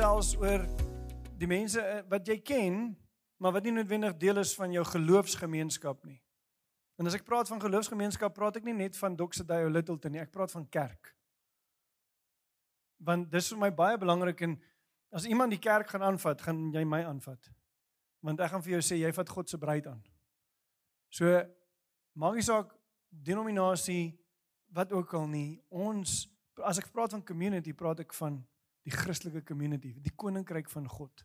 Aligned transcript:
gesels 0.00 0.30
oor 0.40 0.62
die 1.36 1.48
mense 1.50 1.76
eh, 1.76 1.98
wat 2.08 2.24
jy 2.24 2.38
ken, 2.40 2.76
maar 3.36 3.52
wat 3.52 3.66
nie 3.66 3.74
noodwendig 3.74 4.14
deel 4.16 4.38
is 4.40 4.54
van 4.56 4.72
jou 4.72 4.80
geloofsgemeenskap 4.88 6.06
nie. 6.08 6.16
En 6.96 7.08
as 7.08 7.18
ek 7.18 7.26
praat 7.28 7.50
van 7.52 7.60
geloofsgemeenskap, 7.60 8.32
praat 8.32 8.56
ek 8.56 8.64
nie 8.64 8.76
net 8.78 8.96
van 8.96 9.12
Doxedayo 9.18 9.68
Littleton 9.68 10.14
nie, 10.14 10.22
ek 10.22 10.32
praat 10.32 10.54
van 10.56 10.64
kerk. 10.72 11.10
Want 13.04 13.28
dis 13.28 13.50
vir 13.52 13.60
my 13.60 13.68
baie 13.76 13.98
belangrik 14.00 14.40
en 14.46 14.54
as 15.12 15.26
iemand 15.28 15.52
die 15.52 15.60
kerk 15.60 15.92
gaan 15.92 16.06
aanvat, 16.08 16.46
gaan 16.48 16.70
jy 16.72 16.84
my 16.88 17.02
aanvat. 17.04 17.50
Want 18.24 18.40
ek 18.40 18.54
gaan 18.54 18.64
vir 18.64 18.78
jou 18.78 18.82
sê 18.88 19.02
jy 19.02 19.12
vat 19.18 19.36
God 19.36 19.52
se 19.52 19.60
bruid 19.60 19.90
aan. 19.90 20.00
So 21.12 21.42
maak 22.16 22.38
nie 22.40 22.46
saak 22.46 22.72
denominasie 23.28 24.14
wat 24.72 24.96
ook 24.96 25.12
al 25.20 25.28
nie. 25.28 25.60
Ons 25.68 26.22
as 26.64 26.80
ek 26.80 26.88
praat 26.88 27.12
van 27.18 27.26
community, 27.26 27.76
praat 27.76 28.00
ek 28.00 28.16
van 28.16 28.40
die 28.90 28.98
Christelike 28.98 29.44
community, 29.46 29.94
die 30.02 30.14
koninkryk 30.18 30.70
van 30.72 30.88
God. 30.90 31.24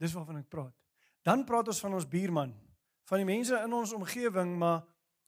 Dis 0.00 0.14
waarvan 0.14 0.40
ek 0.42 0.50
praat. 0.52 0.74
Dan 1.24 1.44
praat 1.48 1.70
ons 1.72 1.80
van 1.80 1.96
ons 1.98 2.06
buurman, 2.08 2.52
van 3.08 3.20
die 3.20 3.28
mense 3.28 3.56
in 3.56 3.76
ons 3.76 3.94
omgewing, 3.96 4.54
maar 4.60 4.82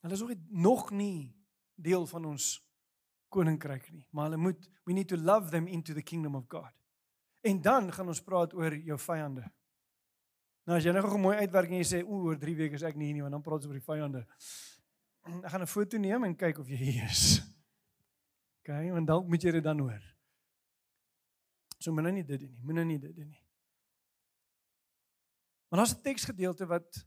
hulle 0.04 0.16
is 0.16 0.22
nog 0.22 0.30
nie 0.30 0.62
nog 0.62 0.90
nie 0.94 1.18
deel 1.76 2.06
van 2.08 2.24
ons 2.32 2.54
koninkryk 3.32 3.90
nie, 3.92 4.04
maar 4.14 4.30
hulle 4.30 4.40
moet 4.40 4.68
we 4.86 4.94
need 4.96 5.08
to 5.08 5.18
love 5.18 5.50
them 5.50 5.66
into 5.66 5.94
the 5.94 6.02
kingdom 6.02 6.36
of 6.38 6.46
God. 6.48 6.72
En 7.44 7.60
dan 7.62 7.90
gaan 7.92 8.08
ons 8.08 8.22
praat 8.22 8.54
oor 8.54 8.74
jou 8.74 8.98
vyande. 8.98 9.44
Nou 10.66 10.78
as 10.78 10.86
jy 10.86 10.94
nou 10.94 11.04
gou 11.04 11.18
mooi 11.20 11.36
uitwerk 11.42 11.70
en 11.70 11.80
jy 11.80 11.88
sê 11.88 12.02
o, 12.04 12.22
oor 12.28 12.38
3 12.40 12.56
weke 12.58 12.78
is 12.78 12.84
ek 12.86 12.96
nie 12.98 13.10
hier 13.10 13.18
nie, 13.18 13.24
want 13.26 13.36
dan 13.36 13.44
praat 13.44 13.64
ons 13.64 13.70
oor 13.70 13.78
die 13.78 13.86
vyande. 13.86 14.24
Ek 15.26 15.50
gaan 15.52 15.62
'n 15.62 15.70
foto 15.70 15.98
neem 15.98 16.24
en 16.24 16.36
kyk 16.36 16.58
of 16.58 16.68
jy 16.68 16.76
hier 16.76 17.04
is. 17.10 17.40
OK, 18.62 18.72
want 18.92 19.06
dalk 19.06 19.28
moet 19.28 19.42
jy 19.42 19.52
dit 19.58 19.64
dan 19.64 19.78
hoor. 19.78 20.15
So 21.78 21.92
moenie 21.92 22.12
nie 22.12 22.24
dit 22.24 22.40
doen 22.40 22.52
nie. 22.52 22.62
Moenie 22.64 22.84
nie 22.84 22.98
dit 22.98 23.16
doen 23.16 23.28
nie. 23.28 23.42
Maar 25.68 25.78
daar's 25.78 25.96
'n 25.96 26.02
teksgedeelte 26.02 26.66
wat 26.66 27.06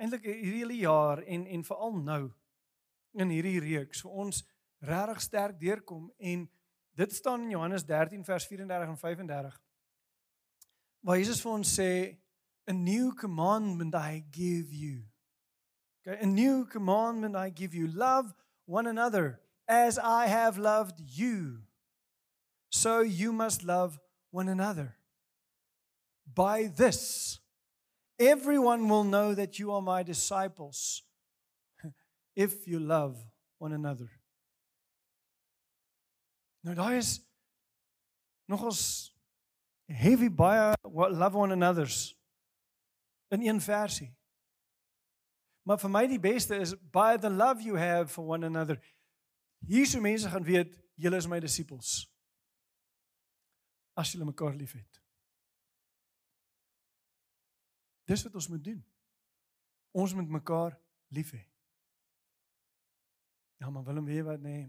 eintlik 0.00 0.24
hierdie 0.24 0.62
hele 0.62 0.76
jaar 0.76 1.22
en 1.22 1.46
en 1.46 1.64
veral 1.64 1.92
nou 1.92 2.32
in 3.12 3.28
hierdie 3.28 3.60
reeks 3.60 4.00
vir 4.00 4.10
ons 4.10 4.44
regtig 4.78 5.20
sterk 5.20 5.60
deurkom 5.60 6.12
en 6.18 6.50
dit 6.94 7.12
staan 7.12 7.42
in 7.42 7.50
Johannes 7.50 7.84
13 7.84 8.24
vers 8.24 8.46
34 8.46 8.88
en 8.88 8.98
35 8.98 9.60
waar 11.04 11.18
Jesus 11.20 11.42
vir 11.44 11.52
ons 11.52 11.74
sê 11.80 11.90
a 12.66 12.72
new 12.72 13.12
commandment 13.12 13.94
I 13.94 14.24
give 14.30 14.72
you. 14.72 15.04
Okay, 16.00 16.18
a 16.22 16.26
new 16.26 16.64
commandment 16.64 17.36
I 17.36 17.50
give 17.50 17.76
you 17.76 17.88
love 17.88 18.32
one 18.66 18.88
another 18.88 19.40
as 19.68 19.98
I 19.98 20.26
have 20.26 20.58
loved 20.58 21.00
you. 21.00 21.60
So 22.74 23.02
you 23.02 23.32
must 23.32 23.62
love 23.62 24.00
one 24.32 24.48
another. 24.48 24.96
By 26.34 26.72
this 26.76 27.38
everyone 28.18 28.88
will 28.88 29.04
know 29.04 29.32
that 29.32 29.60
you 29.60 29.70
are 29.72 29.80
my 29.80 30.02
disciples 30.02 31.02
if 32.36 32.66
you 32.66 32.80
love 32.80 33.16
one 33.58 33.72
another. 33.72 34.10
Nou 36.64 36.74
daai 36.74 36.96
is 36.96 37.20
nogals 38.50 39.12
heavy 39.88 40.28
baie 40.28 40.74
love 40.82 41.38
one 41.38 41.52
another's 41.52 42.16
in 43.30 43.46
een 43.46 43.60
versie. 43.60 44.08
Maar 45.62 45.78
vir 45.78 45.90
my 45.90 46.02
die 46.10 46.18
beste 46.18 46.58
is 46.58 46.74
by 46.90 47.14
the 47.16 47.30
love 47.30 47.62
you 47.62 47.78
have 47.78 48.10
for 48.10 48.26
one 48.26 48.42
another. 48.42 48.80
Hier 49.62 49.86
sou 49.86 50.02
mense 50.02 50.28
gaan 50.28 50.44
weet 50.44 50.74
julle 50.98 51.22
is 51.22 51.30
my 51.30 51.38
disippels. 51.40 51.94
As 53.94 54.12
julle 54.12 54.26
mekaar 54.26 54.54
liefhet. 54.58 55.00
Dis 58.04 58.24
wat 58.26 58.34
ons 58.34 58.48
moet 58.52 58.64
doen. 58.64 58.80
Ons 59.94 60.14
moet 60.14 60.28
mekaar 60.28 60.74
lief 61.14 61.30
hê. 61.32 61.42
Ja, 63.62 63.70
maar 63.70 63.84
Willem 63.84 64.04
weet 64.04 64.24
wat 64.24 64.40
nee. 64.40 64.66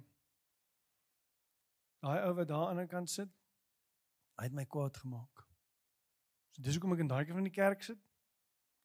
Daai 2.00 2.22
ou 2.28 2.34
wat 2.38 2.48
daar 2.48 2.68
aan 2.70 2.80
die 2.84 2.88
kant 2.88 3.10
sit, 3.10 3.32
hy 4.38 4.46
het 4.48 4.56
my 4.56 4.66
kwaad 4.70 4.98
gemaak. 5.02 5.42
So 6.54 6.62
dis 6.64 6.78
hoekom 6.78 6.94
ek 6.96 7.02
in 7.04 7.10
daai 7.12 7.24
kant 7.26 7.40
van 7.40 7.48
die 7.50 7.56
kerk 7.56 7.84
sit. 7.84 8.00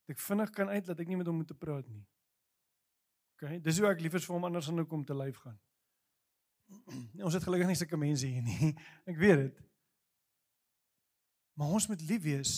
Dat 0.01 0.17
ek 0.17 0.23
vinnig 0.25 0.49
kan 0.57 0.71
uit 0.73 0.87
dat 0.89 0.99
ek 0.99 1.07
nie 1.07 1.19
met 1.19 1.29
hom 1.29 1.37
moet 1.43 1.53
praat 1.59 1.87
nie. 1.87 2.03
OK, 3.37 3.61
dis 3.63 3.79
hoe 3.79 3.87
ek 3.91 4.01
liefers 4.03 4.25
vir 4.27 4.35
hom 4.35 4.49
anders 4.49 4.67
dan 4.69 4.81
hoekom 4.81 5.05
te 5.05 5.15
lyf 5.15 5.37
gaan. 5.45 5.59
Ons 7.27 7.37
het 7.37 7.45
gelukkig 7.45 7.69
nie 7.69 7.77
sulke 7.79 7.99
mense 7.99 8.27
hier 8.27 8.43
nie. 8.45 8.73
Ek 9.11 9.17
weet 9.21 9.45
dit. 9.45 9.61
Maar 11.59 11.75
ons 11.77 11.87
moet 11.87 12.01
lief 12.07 12.23
wees 12.23 12.53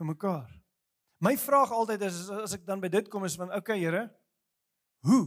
vir 0.00 0.08
mekaar. 0.08 0.48
My 1.20 1.36
vraag 1.36 1.72
altyd 1.76 2.06
is 2.08 2.22
as 2.32 2.56
ek 2.56 2.64
dan 2.68 2.80
by 2.80 2.88
dit 2.92 3.08
kom 3.12 3.26
is 3.28 3.36
van 3.36 3.52
okay 3.52 3.76
Here, 3.82 4.06
hoe? 5.04 5.26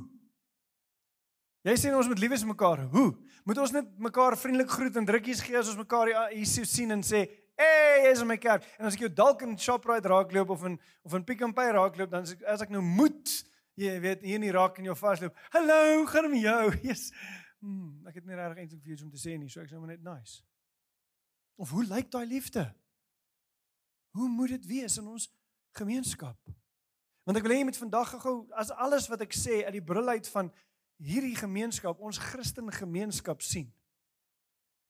Jy 1.63 1.75
sê 1.79 1.93
ons 1.95 2.09
moet 2.09 2.19
lief 2.19 2.33
wees 2.33 2.43
vir 2.43 2.51
mekaar. 2.51 2.81
Hoe? 2.91 3.11
Moet 3.47 3.61
ons 3.63 3.73
net 3.75 3.87
mekaar 4.01 4.35
vriendelik 4.39 4.71
groet 4.73 4.97
en 4.99 5.07
drukkies 5.07 5.43
gee 5.45 5.55
as 5.59 5.69
ons 5.71 5.79
mekaar 5.79 6.11
hier 6.33 6.67
sien 6.67 6.91
en 6.91 7.03
sê, 7.03 7.23
"Hey, 7.55 8.11
in 8.11 8.27
my 8.27 8.37
kerk." 8.37 8.63
En 8.79 8.85
as 8.85 8.95
ek 8.95 9.01
jou 9.01 9.09
dalk 9.09 9.41
in 9.41 9.57
Shoprite 9.57 10.07
raakloop 10.07 10.49
of 10.49 10.65
in 10.65 10.79
of 11.03 11.13
in 11.13 11.23
Pick 11.23 11.41
n 11.41 11.53
Pay 11.53 11.71
raakloop, 11.71 12.09
dan 12.09 12.23
as 12.23 12.31
ek, 12.31 12.41
as 12.43 12.61
ek 12.61 12.69
nou 12.69 12.81
moet, 12.81 13.29
jy 13.75 13.99
weet, 13.99 14.21
hier 14.21 14.35
in 14.35 14.41
die 14.41 14.51
raak 14.51 14.77
in 14.79 14.85
jou 14.85 14.95
vasloop. 14.95 15.35
"Hallo, 15.51 16.05
gaan 16.05 16.31
met 16.31 16.41
jou?" 16.41 16.71
Jesus. 16.83 17.11
Hmm, 17.61 18.05
ek 18.07 18.15
het 18.15 18.25
nie 18.25 18.35
regtig 18.35 18.57
eintlik 18.57 18.83
vir 18.83 18.95
jou 18.95 19.05
om 19.05 19.11
te 19.11 19.17
sê 19.17 19.37
nie, 19.39 19.47
so 19.47 19.61
ek 19.61 19.69
sê 19.69 19.79
maar 19.79 19.87
net 19.87 20.03
nice. 20.03 20.43
Of 21.55 21.69
hoe 21.69 21.85
lyk 21.85 22.11
daai 22.11 22.25
liefde? 22.25 22.73
Hoe 24.13 24.29
moet 24.29 24.53
dit 24.55 24.65
wees 24.69 24.97
in 25.01 25.07
ons 25.09 25.29
gemeenskap. 25.77 26.37
Want 27.23 27.39
ek 27.39 27.45
wil 27.45 27.55
hê 27.55 27.61
jy 27.61 27.69
moet 27.69 27.79
vandag 27.79 28.13
gou 28.21 28.35
as 28.59 28.71
alles 28.85 29.07
wat 29.11 29.23
ek 29.25 29.35
sê 29.35 29.63
uit 29.63 29.77
die 29.77 29.85
bril 29.85 30.11
uit 30.11 30.27
van 30.33 30.51
hierdie 31.03 31.35
gemeenskap, 31.39 31.99
ons 32.03 32.19
Christen 32.21 32.69
gemeenskap 32.71 33.41
sien. 33.43 33.71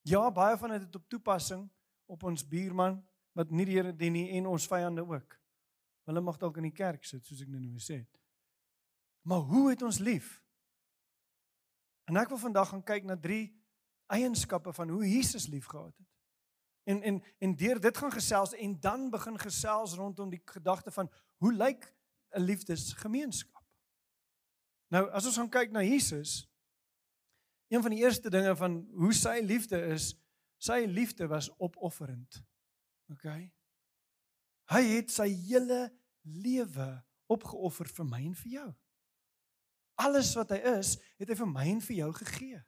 Ja, 0.03 0.25
baie 0.34 0.57
van 0.59 0.75
dit 0.75 0.84
het 0.84 0.95
op 1.00 1.07
toepassing 1.09 1.67
op 2.11 2.25
ons 2.28 2.44
buurman 2.44 3.00
wat 3.38 3.53
nie 3.53 3.66
die 3.69 3.78
Here 3.78 3.94
dien 3.95 4.13
nie 4.17 4.28
en 4.38 4.50
ons 4.51 4.67
vyande 4.67 5.06
ook. 5.07 5.38
Hulle 6.09 6.22
mag 6.22 6.38
dalk 6.41 6.59
in 6.59 6.67
die 6.67 6.75
kerk 6.75 7.05
sit 7.07 7.23
soos 7.25 7.41
ek 7.45 7.51
nou 7.51 7.61
nou 7.61 7.78
gesê 7.78 8.01
het. 8.01 8.19
Maar 9.23 9.45
hoe 9.47 9.69
het 9.72 9.85
ons 9.88 10.01
lief? 10.03 10.35
En 12.11 12.19
ek 12.19 12.34
wil 12.34 12.41
vandag 12.41 12.73
gaan 12.73 12.84
kyk 12.84 13.07
na 13.07 13.16
drie 13.16 13.53
eienskappe 14.11 14.73
van 14.75 14.91
hoe 14.91 15.05
Jesus 15.07 15.47
liefgehad 15.47 15.95
het. 15.95 16.12
En 16.83 17.01
en 17.01 17.23
en 17.39 17.55
deur 17.55 17.79
dit 17.79 17.97
gaan 17.97 18.11
gesels 18.11 18.53
en 18.53 18.79
dan 18.79 19.09
begin 19.09 19.39
gesels 19.39 19.94
rondom 19.94 20.29
die 20.29 20.41
gedagte 20.45 20.91
van 20.91 21.11
hoe 21.38 21.53
lyk 21.53 21.94
'n 22.35 22.41
liefdesgemeenskap. 22.41 23.63
Nou 24.88 25.09
as 25.09 25.25
ons 25.25 25.38
gaan 25.38 25.49
kyk 25.49 25.72
na 25.72 25.81
Jesus, 25.81 26.49
een 27.67 27.81
van 27.81 27.91
die 27.91 27.99
eerste 27.99 28.29
dinge 28.29 28.55
van 28.55 28.88
hoe 28.93 29.13
sy 29.13 29.39
liefde 29.41 29.79
is, 29.93 30.13
sy 30.57 30.85
liefde 30.88 31.27
was 31.27 31.49
opofferend. 31.57 32.43
OK. 33.11 33.25
Hy 34.72 34.83
het 34.83 35.11
sy 35.11 35.27
hele 35.27 35.88
lewe 36.22 37.03
opgeoffer 37.31 37.89
vir 37.89 38.05
my 38.05 38.22
en 38.25 38.35
vir 38.35 38.51
jou. 38.51 38.69
Alles 39.95 40.33
wat 40.35 40.53
hy 40.55 40.59
is, 40.77 40.95
het 41.19 41.29
hy 41.29 41.38
vir 41.38 41.49
my 41.49 41.66
en 41.72 41.81
vir 41.81 41.95
jou 41.95 42.11
gegee. 42.13 42.61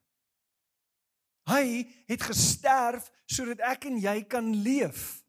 Hy 1.46 1.86
het 2.10 2.26
gesterf 2.26 3.12
sodat 3.30 3.62
ek 3.62 3.86
en 3.90 4.00
jy 4.02 4.24
kan 4.30 4.50
leef. 4.66 5.26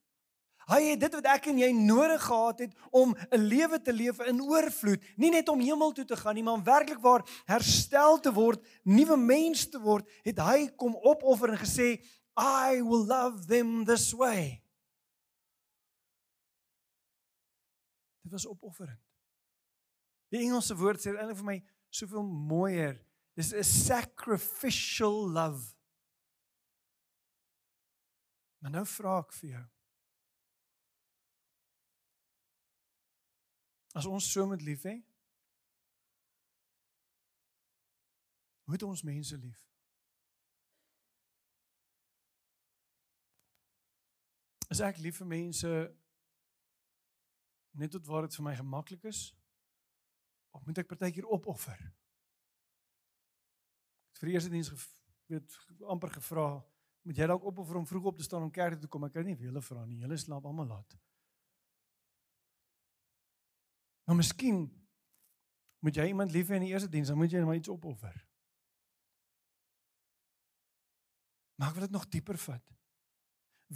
Hy 0.67 0.81
het 0.83 1.03
dit 1.05 1.15
wat 1.15 1.29
ek 1.31 1.45
en 1.53 1.61
jy 1.61 1.69
nodig 1.77 2.23
gehad 2.27 2.65
het 2.65 2.73
om 2.91 3.15
'n 3.15 3.39
lewe 3.39 3.79
te 3.79 3.93
leef 3.93 4.19
in 4.27 4.43
oorvloed, 4.43 5.03
nie 5.17 5.31
net 5.31 5.49
om 5.49 5.61
hemel 5.61 5.93
toe 5.93 6.05
te 6.05 6.17
gaan 6.17 6.35
nie, 6.35 6.43
maar 6.43 6.59
om 6.59 6.65
werklik 6.65 6.99
waar 6.99 7.23
herstel 7.45 8.19
te 8.21 8.33
word, 8.33 8.67
nuwe 8.83 9.17
mens 9.17 9.69
te 9.69 9.79
word, 9.79 10.09
het 10.25 10.39
hy 10.39 10.69
kom 10.77 10.97
opoffer 10.97 11.51
en 11.51 11.59
gesê, 11.59 12.03
"I 12.37 12.83
will 12.83 13.07
love 13.07 13.47
them 13.47 13.85
this 13.85 14.13
way." 14.13 14.63
Dit 18.23 18.33
was 18.33 18.47
opofferend. 18.47 18.99
Die 20.29 20.41
Engelse 20.41 20.75
woord 20.75 20.99
sê 20.99 21.15
eintlik 21.15 21.37
vir 21.37 21.45
my 21.45 21.65
soveel 21.91 22.25
mooier. 22.25 23.01
Dis 23.37 23.53
'n 23.53 23.63
sacrificial 23.63 25.31
love. 25.31 25.76
Maar 28.67 28.75
nou 28.75 28.87
vra 28.91 29.13
ek 29.23 29.31
vir 29.39 29.51
jou. 29.53 29.61
As 33.95 34.09
ons 34.11 34.27
so 34.27 34.43
met 34.51 34.65
lief 34.67 34.83
hê, 34.91 34.97
hoe 38.67 38.75
het 38.75 38.83
ons 38.89 39.05
mense 39.07 39.39
lief? 39.39 39.63
As 44.67 44.83
ek 44.83 44.99
lief 44.99 45.23
vir 45.23 45.31
mense 45.37 45.73
net 47.79 47.95
tot 47.95 48.11
waar 48.11 48.27
dit 48.27 48.35
vir 48.43 48.49
my 48.51 48.59
gemaklik 48.59 49.07
is, 49.15 49.29
of 50.51 50.67
moet 50.67 50.83
ek 50.83 50.91
partykeer 50.91 51.31
opoffer? 51.39 51.79
Ek 54.11 54.11
het 54.11 54.27
vir 54.27 54.35
die 54.35 54.41
eerste 54.41 54.59
diens 54.59 54.75
weet 55.31 55.63
amper 55.87 56.19
gevra 56.19 56.51
moet 57.07 57.19
jy 57.21 57.27
dalk 57.31 57.45
opoffer 57.47 57.79
om 57.79 57.87
vroeg 57.87 58.09
op 58.11 58.17
te 58.19 58.25
staan 58.27 58.43
om 58.43 58.51
kerk 58.51 58.75
toe 58.75 58.87
te 58.87 58.91
kom. 58.91 59.05
Ek 59.07 59.15
kan 59.15 59.27
nie 59.27 59.37
vir 59.39 59.49
julle 59.49 59.63
vra 59.63 59.85
nie. 59.87 60.01
Julle 60.03 60.19
slaap 60.19 60.47
almal 60.49 60.67
laat. 60.75 60.97
Maar 64.07 64.19
miskien 64.19 64.65
moet 65.83 65.99
jy 65.99 66.09
iemand 66.11 66.35
lief 66.35 66.51
hê 66.51 66.59
in 66.59 66.67
die 66.67 66.73
eerste 66.73 66.91
diens, 66.91 67.13
dan 67.13 67.19
moet 67.19 67.31
jy 67.31 67.43
net 67.43 67.61
iets 67.61 67.71
opoffer. 67.71 68.15
Maar 71.57 71.71
ek 71.71 71.79
wil 71.79 71.87
dit 71.87 71.95
nog 71.95 72.09
dieper 72.11 72.39
vat. 72.43 72.75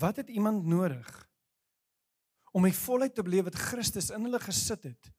Wat 0.00 0.18
het 0.22 0.30
iemand 0.30 0.66
nodig 0.66 1.08
om 2.50 2.66
die 2.66 2.74
volheid 2.74 3.14
te 3.14 3.22
beleef 3.26 3.46
wat 3.46 3.58
Christus 3.70 4.10
in 4.14 4.26
hulle 4.26 4.42
gesit 4.42 4.90
het? 4.90 5.12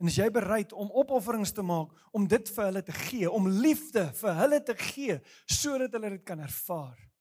En 0.00 0.10
is 0.10 0.18
jy 0.20 0.28
bereid 0.32 0.72
om 0.76 0.92
opofferings 0.92 1.54
te 1.54 1.64
maak 1.64 1.92
om 2.12 2.28
dit 2.28 2.52
vir 2.56 2.64
hulle 2.68 2.84
te 2.84 2.96
gee, 3.06 3.30
om 3.30 3.48
liefde 3.48 4.04
vir 4.20 4.38
hulle 4.42 4.60
te 4.60 4.76
gee 4.90 5.20
sodat 5.48 5.96
hulle 5.96 6.16
dit 6.18 6.24
kan 6.28 6.44
ervaar? 6.44 7.13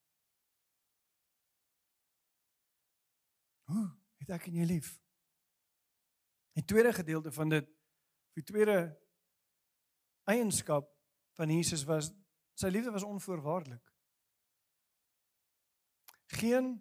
Hoe 3.71 3.87
het 4.21 4.33
ek 4.35 4.47
en 4.49 4.59
jy 4.61 4.67
lief? 4.67 4.89
Die 6.53 6.65
tweede 6.65 6.93
gedeelte 6.93 7.31
van 7.31 7.49
dit, 7.49 7.69
die 8.37 8.43
tweede 8.45 8.77
eienskap 10.29 10.89
van 11.37 11.49
Jesus 11.49 11.83
was 11.89 12.11
sy 12.59 12.69
liefde 12.69 12.93
was 12.93 13.03
onvoorwaardelik. 13.03 13.93
Geen 16.25 16.75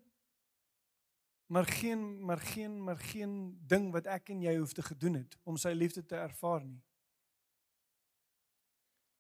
maar 1.52 1.66
geen 1.66 2.24
maar 2.24 2.38
geen 2.38 2.84
maar 2.84 2.96
geen 2.96 3.58
ding 3.66 3.90
wat 3.92 4.06
ek 4.06 4.30
en 4.32 4.40
jy 4.40 4.56
hoef 4.56 4.72
te 4.72 4.82
gedoen 4.82 5.18
het 5.20 5.36
om 5.42 5.56
sy 5.60 5.72
liefde 5.76 6.04
te 6.04 6.16
ervaar 6.16 6.64
nie. 6.64 6.80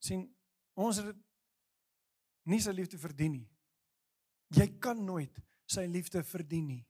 sien 0.02 0.24
ons 0.74 0.96
het 0.98 1.18
nie 2.50 2.60
sy 2.60 2.72
liefde 2.74 2.98
verdien 2.98 3.36
nie. 3.36 3.48
Jy 4.56 4.66
kan 4.82 5.04
nooit 5.04 5.36
sy 5.70 5.84
liefde 5.86 6.24
verdien 6.26 6.66
nie. 6.66 6.80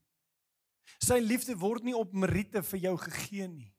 Sy 1.03 1.19
liefde 1.21 1.57
word 1.59 1.85
nie 1.85 1.95
op 1.97 2.13
meriete 2.13 2.63
vir 2.63 2.79
jou 2.79 2.97
gegee 2.99 3.49
nie. 3.49 3.73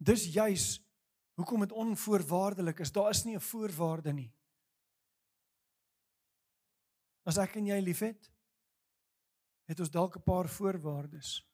Dis 0.00 0.24
juis 0.32 0.80
hoekom 1.40 1.60
dit 1.60 1.72
onvoorwaardelik 1.72 2.80
is. 2.80 2.92
Daar 2.92 3.10
is 3.10 3.24
nie 3.24 3.36
'n 3.36 3.40
voorwaarde 3.40 4.12
nie. 4.12 4.32
As 7.24 7.38
ek 7.38 7.56
en 7.56 7.66
jy 7.66 7.80
liefhet, 7.80 8.30
het 9.68 9.80
ons 9.80 9.90
dalk 9.90 10.16
'n 10.16 10.22
paar 10.22 10.48
voorwaardes. 10.48 11.50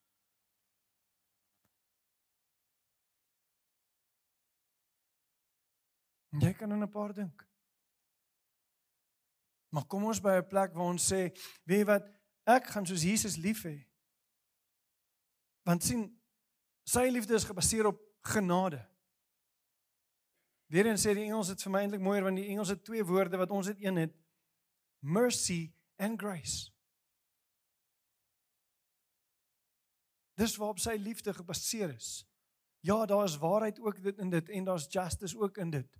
Jy 6.40 6.52
kan 6.52 6.72
aan 6.72 6.82
'n 6.82 6.90
paar 6.90 7.14
dink. 7.14 7.46
Maar 9.72 9.86
kom 9.86 10.04
ons 10.04 10.20
by 10.20 10.38
'n 10.38 10.48
plek 10.48 10.72
waar 10.74 10.92
ons 10.92 11.12
sê, 11.12 11.32
weet 11.64 11.78
jy 11.78 11.84
wat, 11.84 12.15
Ek 12.46 12.68
gaan 12.70 12.86
soos 12.86 13.02
Jesus 13.02 13.36
lief 13.42 13.64
hê. 13.66 13.80
Want 15.66 15.82
sien, 15.82 16.04
sy 16.86 17.08
liefde 17.10 17.34
is 17.34 17.46
gebaseer 17.48 17.88
op 17.90 17.98
genade. 18.26 18.78
Weerens 20.70 21.02
sê 21.06 21.14
die 21.14 21.26
Engels 21.26 21.50
dit 21.50 21.62
vir 21.66 21.74
my 21.74 21.82
eintlik 21.82 22.02
mooier 22.02 22.26
want 22.26 22.38
die 22.38 22.48
Engels 22.50 22.70
het 22.74 22.84
twee 22.86 23.04
woorde 23.06 23.38
wat 23.38 23.52
ons 23.54 23.70
het 23.70 23.82
een 23.82 23.98
het 24.02 24.14
mercy 25.02 25.72
and 26.02 26.18
grace. 26.18 26.70
Dis 30.36 30.56
waarop 30.60 30.78
sy 30.82 30.96
liefde 31.00 31.34
gebaseer 31.34 31.94
is. 31.94 32.26
Ja, 32.86 33.06
daar 33.06 33.24
is 33.24 33.38
waarheid 33.42 33.80
ook 33.80 34.02
dit 34.02 34.18
in 34.22 34.30
dit 34.30 34.48
en 34.48 34.64
daar's 34.64 34.86
justice 34.90 35.38
ook 35.38 35.58
in 35.58 35.70
dit. 35.70 35.98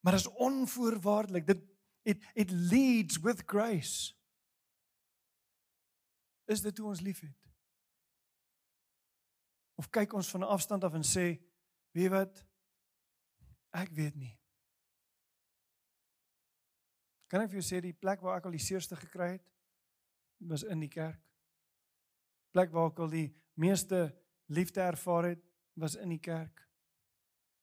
Maar 0.00 0.12
dit 0.12 0.20
is 0.20 0.32
onvoorwaardelik. 0.32 1.46
Dit 1.46 1.62
it 2.02 2.24
it 2.34 2.50
leads 2.50 3.18
with 3.18 3.42
grace. 3.46 4.15
Is 6.46 6.62
dit 6.62 6.78
hoe 6.78 6.88
ons 6.88 7.02
liefhet? 7.02 7.46
Of 9.76 9.90
kyk 9.90 10.14
ons 10.16 10.30
van 10.30 10.40
'n 10.40 10.52
afstand 10.56 10.84
af 10.84 10.94
en 10.94 11.04
sê, 11.04 11.42
"Wie 11.92 12.10
weet? 12.10 12.46
Ek 13.70 13.90
weet 13.90 14.14
nie." 14.14 14.38
Kan 17.26 17.40
ek 17.40 17.50
vir 17.50 17.60
jou 17.60 17.66
sê 17.66 17.80
die 17.82 17.92
plek 17.92 18.20
waar 18.20 18.38
ek 18.38 18.44
al 18.46 18.54
die 18.54 18.62
seerste 18.62 18.96
gekry 18.96 19.30
het, 19.32 19.52
was 20.38 20.62
in 20.62 20.80
die 20.80 20.88
kerk. 20.92 21.20
Plek 22.54 22.70
waar 22.70 22.90
ek 22.92 22.98
al 22.98 23.10
die 23.10 23.34
meeste 23.54 24.14
liefde 24.46 24.80
ervaar 24.80 25.24
het, 25.24 25.42
was 25.74 25.96
in 25.96 26.08
die 26.08 26.22
kerk. 26.22 26.62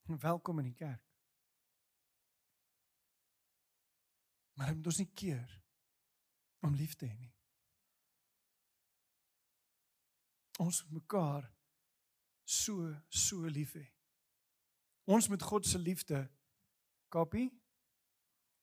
Welkom 0.03 0.59
in 0.59 0.65
die 0.65 0.77
kerk. 0.77 1.01
Maar 4.53 4.67
dit 4.67 4.75
moet 4.75 4.85
ons 4.91 4.97
nie 4.97 5.13
keer 5.13 5.61
om 6.59 6.75
lief 6.75 6.95
te 6.95 7.07
hê 7.07 7.15
nie. 7.17 7.31
Ons 10.63 10.83
mekaar 10.91 11.45
so 12.43 12.93
so 13.09 13.43
lief 13.47 13.75
hê. 13.75 13.85
Ons 15.11 15.27
moet 15.27 15.43
God 15.43 15.67
se 15.67 15.79
liefde 15.79 16.21
kopie 17.11 17.49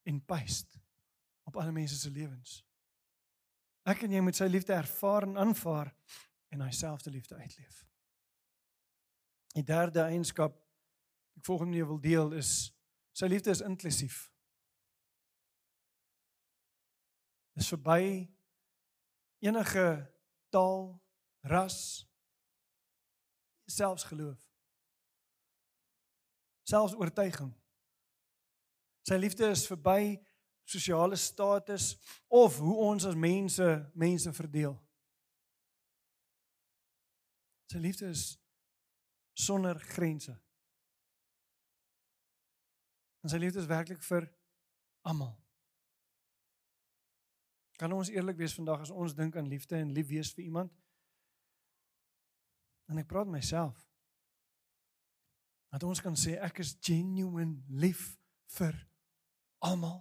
en 0.08 0.24
paste 0.24 0.80
op 1.44 1.56
alle 1.56 1.72
mense 1.72 1.98
se 1.98 2.10
lewens. 2.10 2.60
Ek 3.88 4.04
en 4.04 4.14
jy 4.14 4.22
moet 4.24 4.36
sy 4.36 4.48
liefde 4.48 4.76
ervaar 4.76 5.26
en 5.28 5.38
aanvaar 5.40 5.92
en 6.54 6.64
hy 6.64 6.72
selfde 6.74 7.12
liefde 7.12 7.36
uitleef. 7.36 7.84
Die 9.54 9.66
derde 9.66 10.04
eienskap 10.06 10.56
ek 11.38 11.46
volgende 11.46 11.86
wil 11.86 12.00
deel 12.00 12.34
is 12.38 12.70
sy 13.16 13.28
liefde 13.28 13.52
is 13.52 13.62
inklusief. 13.64 14.28
Dis 17.58 17.68
verby 17.72 18.28
enige 19.44 19.86
taal 20.54 20.94
ras 21.40 22.06
selfs 23.66 24.04
geloof. 24.04 24.40
Selfs 26.62 26.94
oortuiging. 26.94 27.52
Sy 29.06 29.16
liefde 29.18 29.48
is 29.50 29.66
verby 29.70 30.20
sosiale 30.64 31.16
status 31.16 31.96
of 32.28 32.58
hoe 32.58 32.76
ons 32.90 33.06
as 33.08 33.14
mense 33.14 33.68
mense 33.94 34.32
verdeel. 34.32 34.76
Sy 37.70 37.78
liefde 37.78 38.10
is 38.10 38.24
sonder 39.34 39.78
grense. 39.94 40.34
En 43.22 43.30
sy 43.30 43.38
liefde 43.38 43.62
is 43.62 43.70
werklik 43.70 44.02
vir 44.06 44.28
almal 45.06 45.40
kan 47.80 47.92
ons 47.96 48.10
eerlik 48.12 48.36
wees 48.36 48.52
vandag 48.52 48.82
as 48.84 48.90
ons 48.92 49.14
dink 49.16 49.36
aan 49.40 49.48
liefde 49.48 49.78
en 49.80 49.92
lief 49.96 50.10
wees 50.10 50.34
vir 50.36 50.44
iemand 50.44 50.72
En 52.90 52.98
ek 52.98 53.06
praat 53.06 53.30
myself. 53.30 53.78
Dat 55.70 55.86
ons 55.86 56.02
kan 56.02 56.16
sê 56.18 56.34
ek 56.42 56.58
is 56.64 56.74
genuine 56.82 57.62
lief 57.82 58.16
vir 58.56 58.74
almal. 59.62 60.00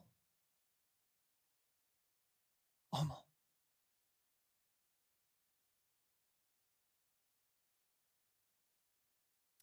Almal. 2.98 3.22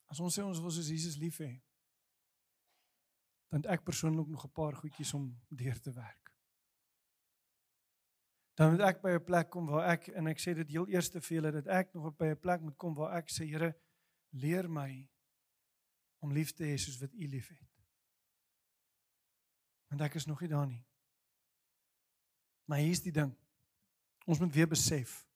As 0.06 0.22
ons 0.22 0.38
sê 0.38 0.44
ons 0.46 0.62
wil 0.62 0.70
soos 0.70 0.92
Jesus 0.94 1.18
lief 1.18 1.40
hê, 1.42 1.50
dan 3.50 3.66
ek 3.74 3.82
persoonlik 3.82 4.30
nog 4.30 4.46
'n 4.46 4.54
paar 4.54 4.78
goedjies 4.78 5.12
om 5.18 5.26
deur 5.50 5.80
te 5.80 5.92
werk 5.92 6.25
dan 8.56 8.70
moet 8.72 8.80
ek 8.80 9.02
by 9.02 9.10
'n 9.14 9.24
plek 9.24 9.50
kom 9.50 9.66
waar 9.68 9.90
ek 9.92 10.08
en 10.08 10.26
ek 10.26 10.40
sê 10.40 10.54
dit 10.54 10.68
heel 10.68 10.88
eerste 10.88 11.20
vir 11.20 11.34
julle 11.36 11.52
dat 11.52 11.66
ek 11.66 11.92
nog 11.94 12.16
by 12.16 12.32
'n 12.32 12.40
plek 12.40 12.60
moet 12.60 12.76
kom 12.76 12.94
waar 12.94 13.16
ek 13.18 13.28
sê 13.30 13.44
Here 13.44 13.76
leer 14.30 14.68
my 14.68 15.08
om 16.18 16.32
lief 16.32 16.52
te 16.52 16.64
hê 16.64 16.76
soos 16.76 16.98
wat 16.98 17.12
U 17.12 17.26
liefhet. 17.26 17.68
Want 19.88 20.00
ek 20.00 20.14
is 20.14 20.26
nog 20.26 20.40
nie 20.40 20.48
daar 20.48 20.66
nie. 20.66 20.84
Maar 22.64 22.78
hier's 22.78 23.02
die 23.02 23.12
ding. 23.12 23.36
Ons 24.26 24.38
moet 24.38 24.54
weer 24.54 24.68
besef 24.68 25.26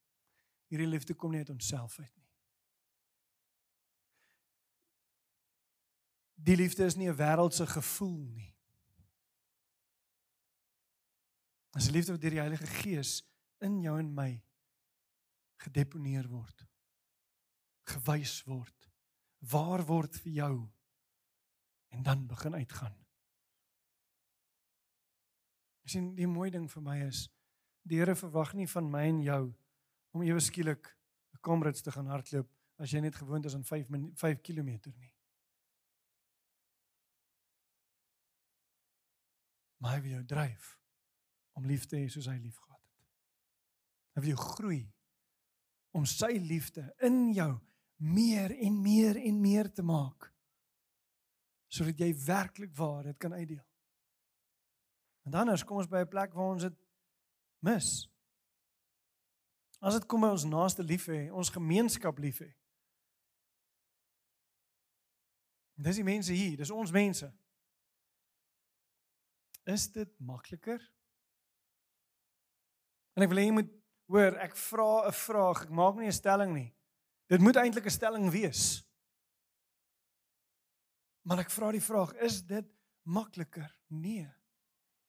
hierdie 0.66 0.88
liefde 0.88 1.14
kom 1.14 1.30
nie 1.30 1.38
uit 1.38 1.50
onsself 1.50 1.98
uit 1.98 2.16
nie. 2.16 2.28
Die 6.34 6.56
liefde 6.56 6.84
is 6.84 6.96
nie 6.96 7.08
'n 7.08 7.16
wêreldse 7.16 7.66
gevoel 7.66 8.26
nie. 8.30 8.54
As 11.76 11.90
liefde 11.90 12.18
deur 12.18 12.34
die 12.34 12.42
Heilige 12.42 12.66
Gees 12.66 13.20
in 13.62 13.78
jou 13.84 13.94
en 13.98 14.10
my 14.14 14.30
gedeponeer 15.60 16.26
word. 16.30 16.64
Gewys 17.90 18.40
word. 18.48 18.88
Waar 19.50 19.84
word 19.86 20.16
vir 20.24 20.32
jou 20.32 20.54
en 21.90 22.02
dan 22.06 22.26
begin 22.30 22.54
uitgaan. 22.54 22.94
Ek 25.84 25.94
sien 25.94 26.10
die 26.14 26.28
mooi 26.30 26.50
ding 26.54 26.68
vir 26.70 26.84
my 26.86 26.98
is 27.06 27.28
die 27.88 27.98
Here 27.98 28.14
verwag 28.14 28.52
nie 28.54 28.68
van 28.70 28.90
my 28.90 29.06
en 29.08 29.22
jou 29.24 29.44
om 30.14 30.22
ewe 30.26 30.40
skielik 30.42 30.90
'n 31.34 31.40
komrits 31.40 31.82
te 31.82 31.90
gaan 31.90 32.06
hardloop 32.06 32.50
as 32.78 32.92
jy 32.92 33.00
net 33.00 33.16
gewoond 33.16 33.46
is 33.46 33.54
aan 33.54 33.64
5 33.64 33.88
5 34.14 34.40
km 34.42 34.90
nie. 34.96 35.14
Maar 39.78 39.94
hy 39.94 40.00
wil 40.00 40.10
jou 40.10 40.24
dryf 40.24 40.79
om 41.60 41.68
lief 41.68 41.84
te 41.86 41.98
hê 42.00 42.08
soos 42.08 42.28
hy 42.30 42.38
liefgehad 42.40 42.80
het. 42.80 43.08
Hy 44.16 44.24
wil 44.24 44.32
jou 44.32 44.44
groei 44.56 44.80
om 45.96 46.06
sy 46.08 46.32
liefde 46.40 46.86
in 47.04 47.32
jou 47.36 47.52
meer 48.00 48.54
en 48.64 48.78
meer 48.80 49.18
en 49.20 49.40
meer 49.40 49.68
te 49.72 49.84
maak 49.84 50.30
sodat 51.70 52.00
jy 52.02 52.08
werklik 52.24 52.72
waar 52.74 53.04
dit 53.06 53.18
kan 53.22 53.34
uitdeel. 53.36 53.62
En 55.28 55.36
dan 55.36 55.52
as 55.52 55.62
kom 55.62 55.78
ons 55.78 55.90
by 55.90 56.00
'n 56.02 56.08
plek 56.10 56.32
waar 56.34 56.54
ons 56.56 56.62
dit 56.66 56.78
mis. 57.62 58.08
As 59.80 59.94
dit 59.94 60.06
kom 60.06 60.20
by 60.20 60.32
ons 60.34 60.44
naaste 60.44 60.82
lief 60.82 61.06
hê, 61.06 61.30
ons 61.30 61.48
gemeenskap 61.48 62.18
lief 62.18 62.40
hê. 62.42 62.50
Dis 65.74 65.96
die 65.96 66.04
mense 66.04 66.32
hier, 66.32 66.56
dis 66.56 66.70
ons 66.70 66.90
mense. 66.90 67.30
Is 69.64 69.92
dit 69.92 70.18
makliker? 70.18 70.82
En 73.14 73.24
ek 73.24 73.32
wil 73.32 73.42
hê 73.42 73.46
jy 73.48 73.56
moet 73.56 73.72
hoor, 74.10 74.36
ek 74.42 74.56
vra 74.56 75.06
'n 75.08 75.12
vraag, 75.12 75.62
ek 75.62 75.70
maak 75.70 75.96
nie 75.96 76.06
'n 76.06 76.12
stelling 76.12 76.52
nie. 76.54 76.74
Dit 77.28 77.40
moet 77.40 77.56
eintlik 77.56 77.86
'n 77.86 77.98
stelling 77.98 78.30
wees. 78.30 78.82
Maar 81.22 81.38
ek 81.38 81.50
vra 81.50 81.70
die 81.72 81.82
vraag, 81.82 82.12
is 82.14 82.42
dit 82.42 82.66
makliker? 83.02 83.70
Nee. 83.86 84.28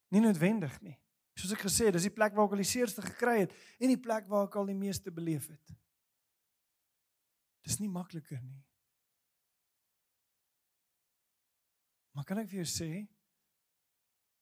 Nie 0.10 0.22
noodwendig 0.22 0.82
nie. 0.82 1.00
Soos 1.34 1.54
ek 1.56 1.64
gesê 1.64 1.86
het, 1.88 1.94
dis 1.94 2.10
die 2.10 2.14
plek 2.14 2.36
waar 2.36 2.46
ek 2.46 2.52
al 2.52 2.62
die 2.62 2.68
seerste 2.68 3.02
gekry 3.02 3.40
het 3.40 3.54
en 3.80 3.88
die 3.88 4.00
plek 4.02 4.28
waar 4.28 4.46
ek 4.46 4.56
al 4.56 4.66
die 4.66 4.78
meeste 4.78 5.12
beleef 5.12 5.48
het. 5.48 5.74
Dis 7.66 7.80
nie 7.80 7.90
makliker 7.90 8.42
nie. 8.42 8.60
Maar 12.12 12.26
kan 12.26 12.42
ek 12.42 12.50
vir 12.52 12.62
jou 12.62 12.68
sê 12.68 12.90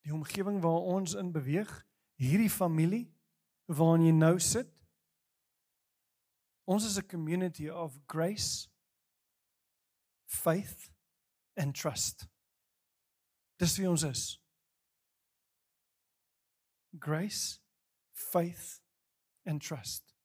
die 0.04 0.16
omgewing 0.16 0.58
waar 0.64 0.88
ons 0.96 1.14
in 1.20 1.32
beweeg, 1.32 1.70
hierdie 2.18 2.50
familie 2.50 3.06
waarin 3.70 4.08
jy 4.08 4.14
nou 4.16 4.36
sit, 4.42 4.70
ons 6.66 6.86
is 6.86 6.98
'n 6.98 7.08
community 7.08 7.70
of 7.70 8.00
grace, 8.08 8.68
faith 10.26 10.92
and 11.56 11.76
trust. 11.76 12.28
Dis 13.58 13.78
wie 13.78 13.90
ons 13.90 14.04
is. 14.04 14.40
Grace, 16.98 17.60
faith 18.12 18.82
and 19.46 19.62
trust. 19.62 20.16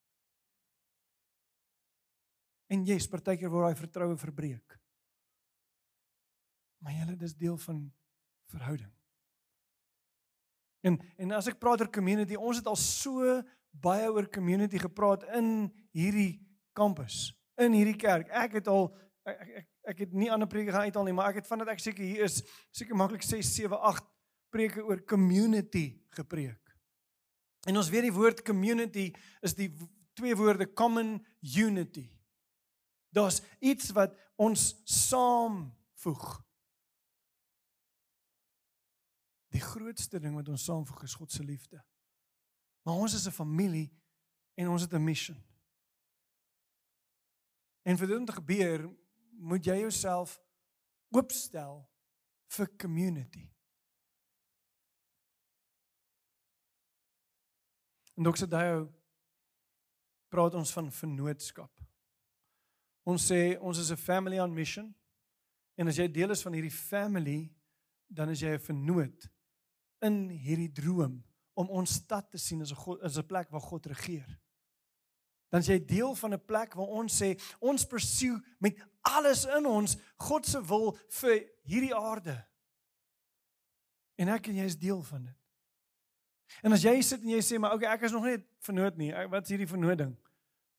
En 2.66 2.84
jy's 2.84 3.08
partykeer 3.08 3.50
waar 3.50 3.68
daai 3.68 3.80
vertroue 3.80 4.16
verbreek. 4.16 4.80
Maar 6.78 6.92
julle 6.92 7.16
dis 7.16 7.36
deel 7.36 7.56
van 7.56 7.92
verhouding. 8.46 8.92
En 10.84 10.98
en 11.16 11.36
as 11.36 11.48
ek 11.48 11.60
praat 11.62 11.80
oor 11.80 11.92
community, 11.92 12.36
ons 12.36 12.60
het 12.60 12.68
al 12.68 12.78
so 12.80 13.38
baie 13.84 14.10
oor 14.10 14.28
community 14.30 14.78
gepraat 14.78 15.24
in 15.38 15.70
hierdie 15.96 16.42
kampus, 16.76 17.32
in 17.60 17.74
hierdie 17.74 17.96
kerk. 17.98 18.28
Ek 18.28 18.58
het 18.60 18.68
al 18.70 18.90
ek 19.24 19.40
ek, 19.40 19.68
ek 19.94 20.02
het 20.04 20.12
nie 20.16 20.30
ander 20.32 20.48
preke 20.48 20.72
gaan 20.72 20.88
uithaal 20.88 21.08
nie, 21.08 21.16
maar 21.16 21.32
ek 21.32 21.42
het 21.42 21.48
vandat 21.48 21.72
ek 21.74 21.82
seker 21.82 22.04
hier 22.04 22.26
is, 22.28 22.42
seker 22.72 22.96
maklik 22.96 23.24
6, 23.24 23.40
7, 23.64 23.80
8 23.80 24.06
preke 24.52 24.84
oor 24.84 25.00
community 25.08 25.88
gepreek. 26.14 26.60
En 27.68 27.80
ons 27.80 27.88
weet 27.90 28.06
die 28.08 28.14
woord 28.14 28.44
community 28.44 29.08
is 29.44 29.56
die 29.56 29.70
twee 30.14 30.36
woorde 30.36 30.68
common 30.76 31.16
unity. 31.40 32.06
Daar's 33.14 33.40
iets 33.60 33.90
wat 33.96 34.14
ons 34.36 34.74
saamvoeg. 34.84 36.43
Die 39.54 39.62
grootste 39.62 40.18
ding 40.18 40.34
wat 40.34 40.49
ons 40.50 40.64
saamvoeg 40.66 41.04
is 41.06 41.14
God 41.14 41.32
se 41.32 41.44
liefde. 41.44 41.78
Maar 42.82 42.94
ons 42.94 43.14
is 43.14 43.26
'n 43.26 43.30
familie 43.30 43.92
en 44.54 44.68
ons 44.68 44.82
het 44.82 44.92
'n 44.92 45.04
missie. 45.04 45.42
En 47.82 47.96
vir 47.96 48.06
dit 48.06 48.18
om 48.18 48.25
te 48.25 48.32
gebeur, 48.32 48.90
moet 49.30 49.64
jy 49.64 49.78
jouself 49.78 50.40
oopstel 51.11 51.90
vir 52.46 52.76
community. 52.76 53.50
En 58.14 58.23
Dr. 58.23 58.46
Dayo 58.46 58.92
praat 60.28 60.54
ons 60.54 60.73
van 60.73 60.92
vennootskap. 60.92 61.80
Ons 63.02 63.32
sê 63.32 63.58
ons 63.61 63.78
is 63.78 63.90
'n 63.90 63.96
family 63.96 64.38
on 64.38 64.54
mission. 64.54 64.94
En 65.75 65.88
as 65.88 65.96
jy 65.96 66.11
deel 66.11 66.30
is 66.30 66.42
van 66.42 66.52
hierdie 66.52 66.70
family, 66.70 67.54
dan 68.06 68.28
is 68.28 68.40
jy 68.40 68.49
'n 68.54 68.61
vennoot 68.61 69.33
in 70.04 70.28
hierdie 70.28 70.73
droom 70.73 71.18
om 71.54 71.70
ons 71.70 71.99
stad 72.00 72.30
te 72.30 72.38
sien 72.38 72.62
as 72.62 72.73
'n 72.73 72.99
as 73.02 73.18
'n 73.18 73.26
plek 73.26 73.50
waar 73.50 73.61
God 73.61 73.87
regeer. 73.87 74.28
Dan 75.50 75.61
is 75.61 75.68
jy 75.68 75.84
deel 75.84 76.14
van 76.14 76.32
'n 76.34 76.44
plek 76.44 76.75
waar 76.75 76.87
ons 76.87 77.23
sê 77.23 77.40
ons 77.61 77.87
pursue 77.87 78.42
met 78.58 78.75
alles 79.02 79.44
in 79.44 79.66
ons 79.66 79.96
God 80.16 80.46
se 80.46 80.61
wil 80.66 80.99
vir 81.08 81.44
hierdie 81.62 81.94
aarde. 81.94 82.44
En 84.16 84.28
ek 84.28 84.49
en 84.49 84.56
jy 84.56 84.64
is 84.64 84.78
deel 84.78 85.02
van 85.02 85.25
dit. 85.25 85.37
En 86.62 86.73
as 86.73 86.82
jy 86.82 87.00
sit 87.02 87.23
en 87.23 87.28
jy 87.28 87.40
sê 87.42 87.58
maar 87.58 87.75
okay, 87.75 87.92
ek 87.92 88.02
is 88.02 88.12
nog 88.12 88.25
nie 88.25 88.38
vernoot 88.58 88.96
nie. 88.96 89.12
Wat 89.30 89.42
is 89.42 89.49
hierdie 89.49 89.70
vernoting? 89.70 90.16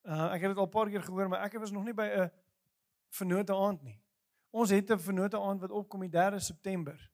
Uh 0.04 0.34
ek 0.34 0.42
het 0.42 0.50
dit 0.50 0.58
al 0.58 0.68
'n 0.68 0.76
paar 0.76 0.90
keer 0.90 1.04
gehoor, 1.04 1.30
maar 1.30 1.44
ek 1.46 1.60
was 1.60 1.72
nog 1.72 1.84
nie 1.84 1.94
by 1.94 2.06
'n 2.06 2.32
vernote 3.10 3.54
aand 3.54 3.84
nie. 3.84 4.00
Ons 4.52 4.70
het 4.70 4.92
'n 4.92 5.00
vernote 5.00 5.40
aand 5.40 5.62
wat 5.62 5.72
opkom 5.72 6.02
die 6.02 6.10
3 6.10 6.40
September. 6.40 7.12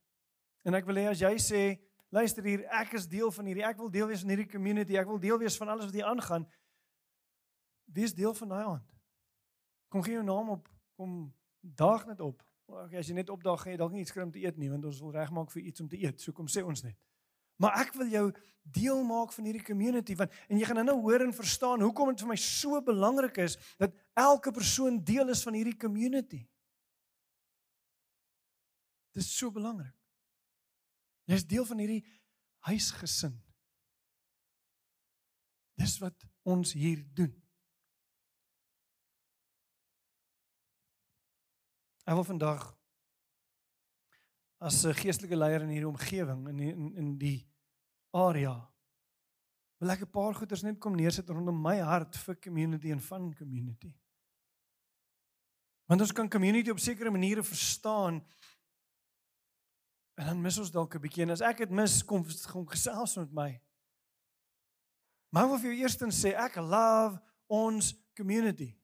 En 0.64 0.74
ek 0.74 0.86
wil 0.86 0.96
hê 0.96 1.10
as 1.10 1.20
jy 1.20 1.36
sê 1.38 1.80
luister 2.12 2.46
hier, 2.46 2.64
ek 2.76 2.96
is 3.00 3.08
deel 3.10 3.32
van 3.32 3.48
hierdie, 3.50 3.66
ek 3.66 3.80
wil 3.80 3.92
deel 3.92 4.10
wees 4.12 4.24
van 4.26 4.34
hierdie 4.34 4.50
community, 4.52 4.98
ek 5.00 5.10
wil 5.10 5.20
deel 5.22 5.40
wees 5.42 5.58
van 5.60 5.72
alles 5.74 5.88
wat 5.88 5.96
hier 5.96 6.08
aangaan. 6.10 6.48
Wees 7.92 8.16
deel 8.16 8.36
van 8.38 8.52
daai 8.52 8.64
aand. 8.64 8.88
Kom 9.92 10.04
gee 10.06 10.16
jou 10.16 10.26
naam 10.28 10.54
op, 10.58 10.68
kom 11.00 11.16
daag 11.60 12.06
net 12.12 12.24
op. 12.24 12.44
Okay, 12.72 13.02
as 13.02 13.10
jy 13.10 13.16
net 13.18 13.32
opdaag, 13.32 13.64
gaan 13.64 13.74
jy 13.74 13.80
dalk 13.80 13.96
nie 13.96 14.04
iets 14.06 14.14
kry 14.16 14.24
om 14.24 14.32
te 14.32 14.44
eet 14.44 14.60
nie, 14.60 14.70
want 14.72 14.86
ons 14.88 15.00
wil 15.04 15.12
regmaak 15.16 15.52
vir 15.52 15.66
iets 15.72 15.84
om 15.84 15.90
te 15.92 16.00
eet. 16.00 16.22
So 16.24 16.36
kom 16.36 16.48
sê 16.52 16.64
ons 16.64 16.84
net. 16.86 16.96
Maar 17.62 17.84
ek 17.84 17.94
wil 18.00 18.10
jou 18.12 18.26
deel 18.62 19.02
maak 19.06 19.34
van 19.34 19.48
hierdie 19.50 19.66
community 19.66 20.16
want 20.18 20.34
en 20.48 20.60
jy 20.60 20.68
gaan 20.70 20.84
nou 20.86 21.00
hoor 21.02 21.24
en 21.26 21.34
verstaan 21.34 21.82
hoekom 21.82 22.12
dit 22.12 22.22
vir 22.22 22.30
my 22.30 22.38
so 22.38 22.78
belangrik 22.86 23.40
is 23.42 23.56
dat 23.82 23.96
elke 24.18 24.54
persoon 24.54 25.00
deel 25.06 25.34
is 25.34 25.42
van 25.46 25.58
hierdie 25.58 25.78
community. 25.78 26.44
Dit 29.12 29.24
is 29.24 29.32
so 29.38 29.52
belangrik. 29.52 29.96
Jy's 31.32 31.48
deel 31.48 31.66
van 31.66 31.80
hierdie 31.80 32.02
huisgesin. 32.68 33.38
Dis 35.80 35.96
wat 36.04 36.28
ons 36.44 36.74
hier 36.76 37.00
doen. 37.16 37.32
Ek 42.04 42.18
wil 42.18 42.28
vandag 42.28 42.66
as 44.60 44.84
'n 44.86 44.94
geestelike 44.94 45.38
leier 45.38 45.64
in 45.64 45.72
hierdie 45.74 45.90
omgewing 45.90 46.48
in 46.50 46.60
in 46.60 46.96
in 46.96 47.18
die 47.18 47.48
area 48.14 48.72
wil 49.80 49.90
ek 49.90 50.02
'n 50.02 50.12
paar 50.12 50.36
goeders 50.36 50.64
net 50.64 50.80
kom 50.80 50.96
neersit 50.96 51.30
rondom 51.30 51.62
my 51.62 51.80
hart 51.80 52.18
vir 52.18 52.36
community 52.36 52.92
en 52.92 53.00
van 53.00 53.34
community. 53.34 53.96
Want 55.88 56.02
ons 56.02 56.12
kan 56.12 56.30
community 56.30 56.70
op 56.70 56.80
sekere 56.80 57.10
maniere 57.10 57.44
verstaan 57.44 58.22
En 60.20 60.26
dan 60.26 60.42
mis 60.42 60.58
ons 60.58 60.72
dalk 60.72 60.96
'n 60.96 61.02
bietjie 61.02 61.24
en 61.24 61.32
as 61.32 61.42
ek 61.42 61.58
dit 61.58 61.70
mis, 61.70 62.04
kom 62.04 62.26
kom 62.52 62.68
gesels 62.68 63.16
met 63.18 63.32
my. 63.32 63.62
Maar 65.30 65.48
wat 65.48 65.62
vir 65.62 65.74
jou 65.74 65.82
eerstens 65.82 66.20
sê, 66.26 66.36
ek 66.36 66.56
love 66.56 67.22
ons 67.48 67.96
community. 68.16 68.78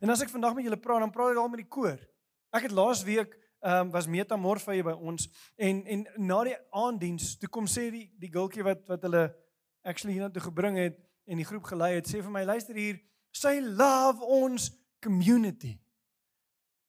En 0.00 0.10
as 0.10 0.22
ek 0.22 0.30
vandag 0.30 0.54
met 0.54 0.64
julle 0.64 0.80
praat, 0.80 1.00
dan 1.00 1.10
praat 1.10 1.32
ek 1.32 1.38
al 1.38 1.48
met 1.48 1.62
die 1.62 1.68
koor. 1.68 1.98
Ek 2.50 2.62
het 2.62 2.72
laas 2.72 3.02
week 3.02 3.34
ehm 3.64 3.86
um, 3.86 3.90
was 3.90 4.06
metamorfe 4.06 4.72
hier 4.72 4.84
by 4.84 4.92
ons 4.92 5.24
en 5.56 5.78
en 5.86 6.02
na 6.20 6.42
die 6.44 6.56
aanddiens 6.70 7.38
toe 7.40 7.48
kom 7.48 7.64
sê 7.64 7.86
die 7.90 8.04
die 8.20 8.28
gultjie 8.28 8.64
wat 8.66 8.82
wat 8.92 9.06
hulle 9.06 9.22
actually 9.88 10.12
hiernatoe 10.12 10.42
gebring 10.44 10.76
het 10.76 10.98
en 11.24 11.40
die 11.40 11.46
groep 11.48 11.64
gelei 11.70 11.94
het 11.94 12.10
sê 12.10 12.20
vir 12.20 12.34
my 12.34 12.42
luister 12.44 12.76
hier 12.76 12.98
sy 13.32 13.54
love 13.64 14.20
ons 14.20 14.68
community 15.00 15.78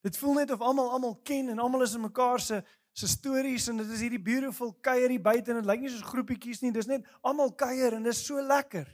Dit 0.06 0.18
voel 0.22 0.34
net 0.44 0.52
of 0.54 0.62
almal 0.62 0.92
almal 0.94 1.16
ken 1.26 1.50
en 1.50 1.60
almal 1.60 1.82
is 1.82 1.96
in 1.98 2.04
mekaar 2.06 2.40
se 2.40 2.62
se 2.96 3.08
stories 3.08 3.68
en 3.68 3.82
dit 3.82 3.90
is 3.92 4.06
hierdie 4.06 4.22
beautiful 4.22 4.70
kuier 4.86 5.10
hier 5.12 5.22
buite 5.22 5.52
en 5.52 5.58
dit 5.60 5.68
lyk 5.68 5.82
nie 5.82 5.90
soos 5.92 6.06
groepietjies 6.08 6.62
nie, 6.64 6.70
dis 6.72 6.88
net 6.88 7.08
almal 7.28 7.50
kuier 7.60 7.98
en 7.98 8.06
dit 8.06 8.14
is 8.14 8.22
so 8.24 8.40
lekker. 8.40 8.86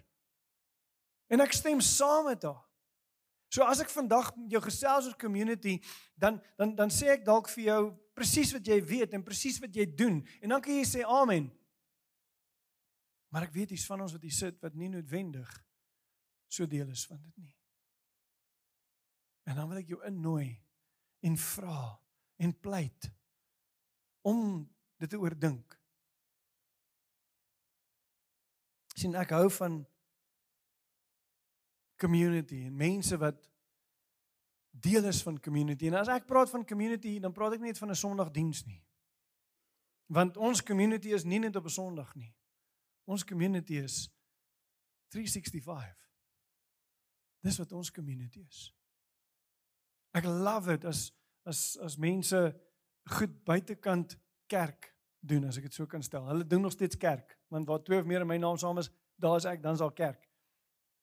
En 1.29 1.43
ek 1.43 1.53
stem 1.53 1.83
saam 1.85 2.25
met 2.31 2.47
haar. 2.47 2.63
So 3.51 3.67
as 3.67 3.83
ek 3.83 3.91
vandag 3.91 4.31
jou 4.49 4.61
gesels 4.63 5.09
oor 5.11 5.17
community, 5.19 5.75
dan 6.15 6.39
dan 6.57 6.73
dan 6.79 6.93
sê 6.93 7.11
ek 7.13 7.27
dalk 7.27 7.51
vir 7.51 7.65
jou 7.67 7.81
presies 8.17 8.55
wat 8.55 8.71
jy 8.71 8.79
weet 8.79 9.13
en 9.13 9.27
presies 9.27 9.59
wat 9.61 9.75
jy 9.75 9.85
doen 9.85 10.23
en 10.39 10.55
dan 10.55 10.63
kan 10.63 10.79
jy 10.79 10.87
sê 10.87 11.05
amen. 11.05 11.51
Maar 13.29 13.51
ek 13.51 13.55
weet 13.59 13.75
hier's 13.75 13.85
van 13.91 14.01
ons 14.07 14.15
wat 14.15 14.23
hier 14.25 14.39
sit 14.39 14.57
wat 14.63 14.73
nie 14.79 14.89
noodwendig 14.89 15.51
so 16.49 16.65
deel 16.65 16.89
is 16.95 17.05
van 17.11 17.21
dit 17.21 17.45
nie. 17.45 17.55
En 19.51 19.59
dan 19.59 19.69
wil 19.69 19.83
ek 19.83 19.93
jou 19.93 20.01
innooi 20.07 20.49
en 21.21 21.37
vra 21.37 21.99
en 22.41 22.59
pleit 22.59 23.11
om 24.21 24.65
dit 24.97 25.09
te 25.09 25.19
oordink. 25.19 25.81
sien 29.01 29.15
ek 29.17 29.33
hou 29.35 29.47
van 29.57 29.81
community 32.01 32.63
en 32.67 32.77
mense 32.77 33.17
wat 33.21 33.47
deel 34.71 35.05
is 35.09 35.21
van 35.25 35.37
community. 35.43 35.89
En 35.89 35.99
as 35.99 36.09
ek 36.11 36.27
praat 36.29 36.49
van 36.49 36.65
community, 36.65 37.17
dan 37.21 37.33
praat 37.35 37.57
ek 37.57 37.63
nie 37.63 37.73
net 37.73 37.81
van 37.81 37.91
'n 37.91 38.01
Sondagdiens 38.01 38.63
nie. 38.65 38.81
Want 40.07 40.37
ons 40.37 40.63
community 40.63 41.13
is 41.13 41.23
nie 41.23 41.39
net 41.39 41.55
op 41.55 41.65
'n 41.65 41.69
Sondag 41.69 42.15
nie. 42.15 42.33
Ons 43.05 43.23
community 43.23 43.77
is 43.77 44.09
365. 45.09 45.97
Dis 47.41 47.57
wat 47.57 47.71
ons 47.71 47.91
community 47.91 48.39
is. 48.47 48.73
Ek 50.11 50.25
love 50.25 50.73
it 50.73 50.85
as 50.85 51.11
as 51.49 51.77
as 51.81 51.97
mense 51.97 52.37
goed 53.17 53.43
buitekant 53.43 54.17
kerk 54.47 54.91
doen 55.19 55.45
as 55.47 55.57
ek 55.57 55.69
dit 55.69 55.73
so 55.73 55.87
kan 55.89 56.03
stel. 56.05 56.27
Hulle 56.29 56.45
doen 56.47 56.61
nog 56.61 56.75
steeds 56.75 56.97
kerk, 56.97 57.37
want 57.49 57.67
waar 57.67 57.81
twee 57.83 57.99
of 57.99 58.05
meer 58.05 58.21
in 58.21 58.29
my 58.29 58.37
naam 58.37 58.57
saam 58.57 58.77
is, 58.77 58.91
daar 59.21 59.37
is 59.39 59.47
ek, 59.49 59.61
dan 59.63 59.73
is 59.77 59.81
daar 59.81 59.93
kerk. 59.93 60.21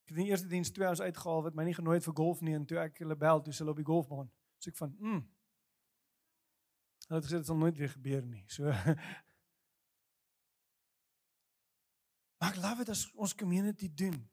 Ek 0.04 0.12
het 0.12 0.16
in 0.16 0.24
die 0.24 0.32
eerste 0.32 0.48
diens 0.50 0.70
twee 0.70 0.88
ons 0.88 1.02
uitgehaal 1.02 1.42
wat 1.48 1.56
my 1.58 1.64
nie 1.66 1.76
genooi 1.76 1.96
het 1.98 2.06
vir 2.06 2.16
golf 2.20 2.40
nie 2.40 2.54
en 2.56 2.66
toe 2.66 2.78
ek 2.82 3.02
hulle 3.02 3.16
bel 3.18 3.42
toe 3.42 3.54
hulle 3.58 3.74
op 3.74 3.80
die 3.82 3.88
golfbaan. 3.88 4.30
So 4.58 4.70
ek 4.70 4.76
van, 4.76 4.94
"Mm." 4.98 5.22
Hulle 7.08 7.20
het 7.20 7.26
gesê 7.28 7.36
dit 7.40 7.46
sal 7.46 7.56
nooit 7.56 7.78
weer 7.78 7.88
gebeur 7.88 8.24
nie. 8.26 8.44
So 8.48 8.72
Maar 12.38 12.54
ek 12.54 12.60
love 12.62 12.84
dit 12.84 12.88
as 12.94 13.08
ons 13.18 13.34
community 13.34 13.88
doen. 13.94 14.30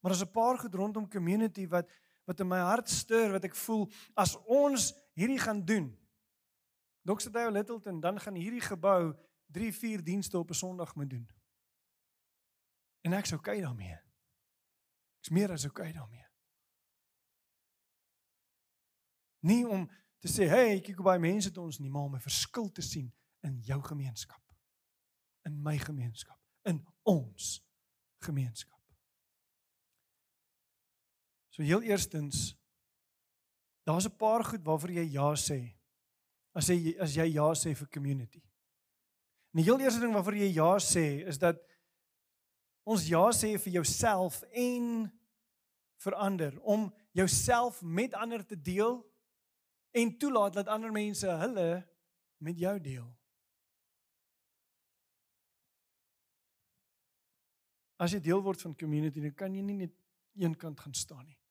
Maar 0.00 0.12
as 0.12 0.22
'n 0.22 0.30
paar 0.30 0.58
goed 0.58 0.74
rondom 0.74 1.08
community 1.08 1.68
wat 1.68 1.90
wat 2.24 2.40
in 2.40 2.48
my 2.48 2.58
hart 2.58 2.88
stuur 2.90 3.30
wat 3.32 3.44
ek 3.44 3.54
voel 3.54 3.88
as 4.14 4.36
ons 4.44 4.92
hierdie 5.18 5.40
gaan 5.42 5.64
doen. 5.64 5.90
Dr. 7.02 7.30
Dale 7.30 7.50
Littleton 7.50 8.00
dan 8.00 8.20
gaan 8.20 8.34
hierdie 8.34 8.62
gebou 8.62 9.14
3 9.52 9.72
4 9.74 10.04
dienste 10.04 10.38
op 10.38 10.50
'n 10.50 10.54
Sondag 10.54 10.94
moet 10.94 11.10
doen. 11.10 11.28
En 13.00 13.12
ek's 13.12 13.32
okay 13.32 13.60
daarmee. 13.60 13.98
Ek's 15.18 15.30
meer 15.30 15.50
as 15.50 15.64
okay 15.64 15.92
daarmee. 15.92 16.26
Nie 19.40 19.68
om 19.68 19.90
te 20.18 20.28
sê, 20.28 20.48
"Hey, 20.48 20.80
kyk 20.80 20.94
hoe 20.94 21.04
baie 21.04 21.18
mense 21.18 21.48
dit 21.48 21.58
ons 21.58 21.78
nie, 21.78 21.90
maar 21.90 22.02
om 22.02 22.14
'n 22.14 22.20
verskil 22.20 22.72
te 22.72 22.82
sien 22.82 23.14
in 23.40 23.60
jou 23.60 23.82
gemeenskap. 23.82 24.42
In 25.42 25.62
my 25.62 25.78
gemeenskap, 25.78 26.38
in 26.62 26.86
ons 27.02 27.66
gemeenskap. 28.18 28.81
So 31.52 31.62
heel 31.62 31.82
eerstens 31.84 32.56
daar's 33.84 34.08
'n 34.08 34.16
paar 34.16 34.44
goed 34.44 34.64
waarvoor 34.64 34.90
jy 34.90 35.06
ja 35.12 35.34
sê. 35.34 35.76
As 36.52 36.66
jy 36.66 36.96
as 36.98 37.14
jy 37.14 37.24
ja 37.32 37.52
sê 37.54 37.74
vir 37.76 37.88
community. 37.88 38.42
En 39.52 39.60
die 39.60 39.64
heel 39.64 39.80
eerste 39.80 40.00
ding 40.00 40.12
waarvoor 40.12 40.34
jy 40.34 40.52
ja 40.54 40.78
sê 40.78 41.26
is 41.26 41.38
dat 41.38 41.60
ons 42.82 43.06
ja 43.08 43.30
sê 43.32 43.58
vir 43.58 43.72
jouself 43.72 44.42
en 44.42 45.12
vir 45.96 46.14
ander 46.14 46.60
om 46.60 46.94
jouself 47.12 47.82
met 47.82 48.14
ander 48.14 48.46
te 48.46 48.60
deel 48.60 49.02
en 49.90 50.18
toelaat 50.18 50.52
dat 50.52 50.68
ander 50.68 50.92
mense 50.92 51.26
hulle 51.26 51.88
met 52.38 52.58
jou 52.58 52.80
deel. 52.80 53.08
As 57.96 58.10
jy 58.10 58.20
deel 58.20 58.42
word 58.42 58.60
van 58.60 58.74
community, 58.74 59.20
dan 59.20 59.34
kan 59.34 59.54
jy 59.54 59.62
nie 59.62 59.74
net 59.74 59.92
een 60.34 60.56
kant 60.56 60.80
gaan 60.80 60.94
staan 60.94 61.26
nie. 61.26 61.41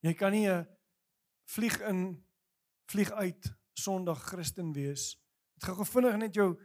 Jy 0.00 0.14
kan 0.14 0.32
nie 0.32 0.48
'n 0.48 0.66
vlieg 1.44 1.80
in 1.80 2.24
vlieg 2.90 3.10
uit 3.10 3.54
Sondag 3.72 4.22
Christen 4.22 4.72
wees. 4.72 5.16
Dit 5.54 5.64
gaan 5.64 5.76
gevinnig 5.76 6.16
net 6.16 6.34
jou 6.34 6.56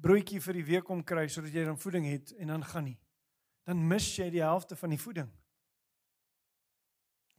broodjie 0.00 0.40
vir 0.40 0.54
die 0.54 0.64
week 0.64 0.88
om 0.88 1.04
kry 1.04 1.26
sodat 1.28 1.52
jy 1.52 1.64
dan 1.64 1.78
voeding 1.78 2.06
het 2.08 2.32
en 2.32 2.46
dan 2.46 2.64
gaan 2.64 2.84
nie. 2.84 2.98
Dan 3.68 3.86
mis 3.88 4.16
jy 4.16 4.30
die 4.30 4.42
helfte 4.42 4.76
van 4.76 4.90
die 4.90 5.00
voeding. 5.00 5.30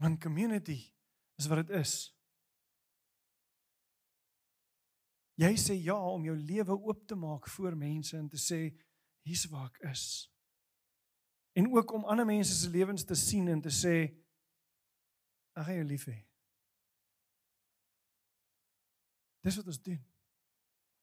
Want 0.02 0.22
community 0.22 0.94
is 1.38 1.48
wat 1.48 1.68
dit 1.68 1.76
is. 1.82 2.16
Jy 5.42 5.56
sê 5.58 5.74
ja 5.82 5.98
om 5.98 6.26
jou 6.26 6.36
lewe 6.38 6.76
oop 6.78 7.08
te 7.08 7.16
maak 7.16 7.48
voor 7.50 7.76
mense 7.78 8.18
en 8.18 8.28
te 8.30 8.38
sê 8.38 8.60
hier's 9.26 9.48
waar 9.50 9.72
ek 9.72 9.80
is. 9.90 10.30
En 11.58 11.68
ook 11.74 11.94
om 11.94 12.06
ander 12.06 12.26
mense 12.26 12.54
se 12.54 12.70
lewens 12.70 13.04
te 13.04 13.18
sien 13.18 13.50
en 13.50 13.62
te 13.62 13.74
sê 13.74 13.96
Ek 15.56 15.68
gaan 15.68 15.80
jou 15.82 15.88
lief 15.88 16.08
hê. 16.08 16.18
Dis 19.42 19.58
wat 19.58 19.70
ons 19.74 19.82
doen. 19.84 20.02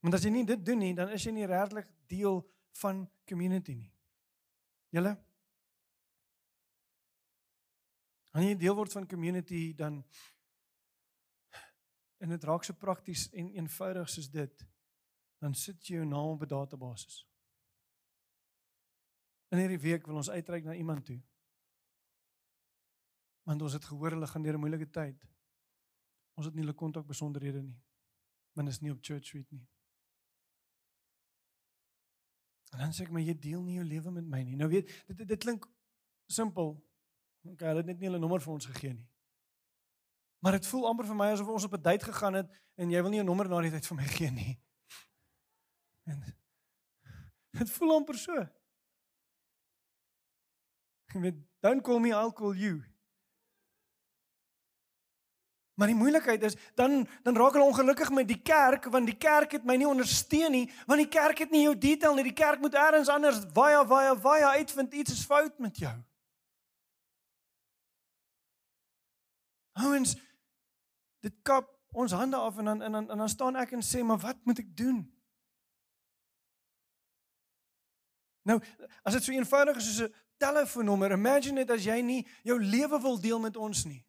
Want 0.00 0.14
as 0.14 0.24
jy 0.24 0.30
nie 0.32 0.46
dit 0.46 0.60
doen 0.64 0.78
nie, 0.78 0.94
dan 0.94 1.10
is 1.12 1.24
jy 1.26 1.32
nie 1.34 1.48
regtig 1.50 1.88
deel 2.10 2.40
van 2.80 3.02
community 3.26 3.74
nie. 3.74 3.90
Julle 4.94 5.16
As 8.38 8.44
jy 8.44 8.54
deel 8.54 8.76
word 8.78 8.92
van 8.94 9.06
community 9.08 9.72
dan 9.74 10.02
en 12.22 12.34
dit 12.34 12.44
raak 12.46 12.66
so 12.66 12.74
prakties 12.78 13.28
en 13.34 13.48
eenvoudig 13.54 14.08
soos 14.10 14.28
dit, 14.30 14.62
dan 15.42 15.54
sit 15.54 15.82
jy 15.86 16.00
jou 16.00 16.06
naam 16.06 16.36
op 16.36 16.42
'n 16.42 16.50
database. 16.50 17.24
In 19.50 19.58
hierdie 19.58 19.80
week 19.80 20.06
wil 20.06 20.16
ons 20.16 20.30
uitreik 20.30 20.64
na 20.64 20.74
iemand 20.74 21.04
toe 21.06 21.20
want 23.48 23.62
ons 23.64 23.72
het 23.72 23.84
gehoor 23.88 24.12
hulle 24.12 24.26
gaan 24.28 24.42
deur 24.44 24.54
'n 24.54 24.60
moeilike 24.60 24.90
tyd. 24.92 25.24
Ons 26.36 26.46
het 26.46 26.54
nie 26.54 26.62
hulle 26.64 26.74
kontak 26.76 27.06
besonderhede 27.06 27.62
nie. 27.62 27.80
Want 28.52 28.68
is 28.68 28.80
nie 28.80 28.92
op 28.92 28.98
Church 29.00 29.24
Street 29.24 29.50
nie. 29.50 29.66
En 32.72 32.78
dan 32.78 32.92
sê 32.92 33.02
ek 33.02 33.10
maar 33.10 33.22
jy 33.22 33.38
deel 33.38 33.62
nie 33.62 33.74
jou 33.74 33.84
lewe 33.84 34.10
met 34.10 34.24
my 34.24 34.42
nie. 34.42 34.56
Nou 34.56 34.68
weet 34.68 34.86
dit 35.06 35.16
dit, 35.16 35.28
dit 35.28 35.38
klink 35.38 35.68
simpel. 36.26 36.74
OK, 37.42 37.60
hulle 37.60 37.76
het 37.76 37.86
net 37.86 37.98
nie 37.98 38.08
hulle 38.08 38.18
nommer 38.18 38.40
vir 38.40 38.52
ons 38.52 38.66
gegee 38.66 38.92
nie. 38.92 39.08
Maar 40.38 40.52
dit 40.52 40.66
voel 40.66 40.86
amper 40.86 41.06
vir 41.06 41.16
my 41.16 41.30
asof 41.32 41.48
ons 41.48 41.64
op 41.64 41.72
'n 41.72 41.82
date 41.82 42.04
gegaan 42.04 42.34
het 42.34 42.52
en 42.74 42.90
jy 42.90 43.02
wil 43.02 43.10
nie 43.10 43.20
'n 43.20 43.24
nommer 43.24 43.48
na 43.48 43.60
die 43.60 43.70
tyd 43.70 43.86
vir 43.86 43.96
my 43.96 44.04
gee 44.04 44.30
nie. 44.30 44.60
En 46.04 46.20
dit 47.50 47.70
voel 47.70 47.94
amper 47.94 48.18
so. 48.18 48.48
Jy 51.12 51.20
weet, 51.20 51.36
don't 51.60 51.82
call 51.82 51.98
me, 52.00 52.08
I'll 52.08 52.32
call 52.32 52.54
you. 52.54 52.84
Maar 55.78 55.86
die 55.86 55.96
moeilikheid 55.96 56.42
is 56.42 56.56
dan 56.74 57.06
dan 57.22 57.36
raak 57.36 57.52
hulle 57.52 57.64
ongelukkig 57.64 58.10
met 58.10 58.26
die 58.28 58.40
kerk 58.42 58.84
want 58.84 59.06
die 59.06 59.16
kerk 59.16 59.52
het 59.52 59.64
my 59.64 59.76
nie 59.78 59.86
ondersteun 59.86 60.50
nie 60.50 60.64
want 60.86 60.98
die 60.98 61.08
kerk 61.08 61.38
het 61.38 61.52
nie 61.54 61.62
jou 61.62 61.74
detail 61.78 62.16
nie 62.18 62.24
die 62.26 62.34
kerk 62.34 62.58
moet 62.58 62.74
elders 62.74 63.08
anders 63.08 63.38
via 63.54 63.84
via 63.86 64.16
via 64.18 64.48
uitvind 64.58 64.94
iets 64.94 65.12
is 65.12 65.22
fout 65.24 65.58
met 65.58 65.78
jou. 65.78 65.94
Ouens 69.72 70.16
dit 71.22 71.36
kap 71.46 71.70
ons 71.94 72.12
hande 72.12 72.36
af 72.36 72.58
en 72.58 72.64
dan 72.64 72.82
en 72.82 72.92
dan 72.92 73.10
en 73.10 73.22
dan 73.24 73.28
staan 73.28 73.62
ek 73.62 73.76
en 73.78 73.86
sê 73.86 74.02
maar 74.02 74.18
wat 74.18 74.42
moet 74.50 74.58
ek 74.58 74.74
doen? 74.76 74.98
Nou 78.42 78.58
as 79.02 79.14
dit 79.14 79.30
so 79.30 79.32
eenvoudig 79.32 79.78
is 79.78 79.94
soos 79.94 80.10
'n 80.10 80.14
telefoonnommer 80.42 81.12
imagine 81.12 81.62
net 81.62 81.70
as 81.70 81.84
jy 81.84 82.02
nie 82.02 82.26
jou 82.42 82.58
lewe 82.58 83.00
wil 83.00 83.20
deel 83.20 83.38
met 83.38 83.56
ons 83.56 83.84
nie. 83.84 84.07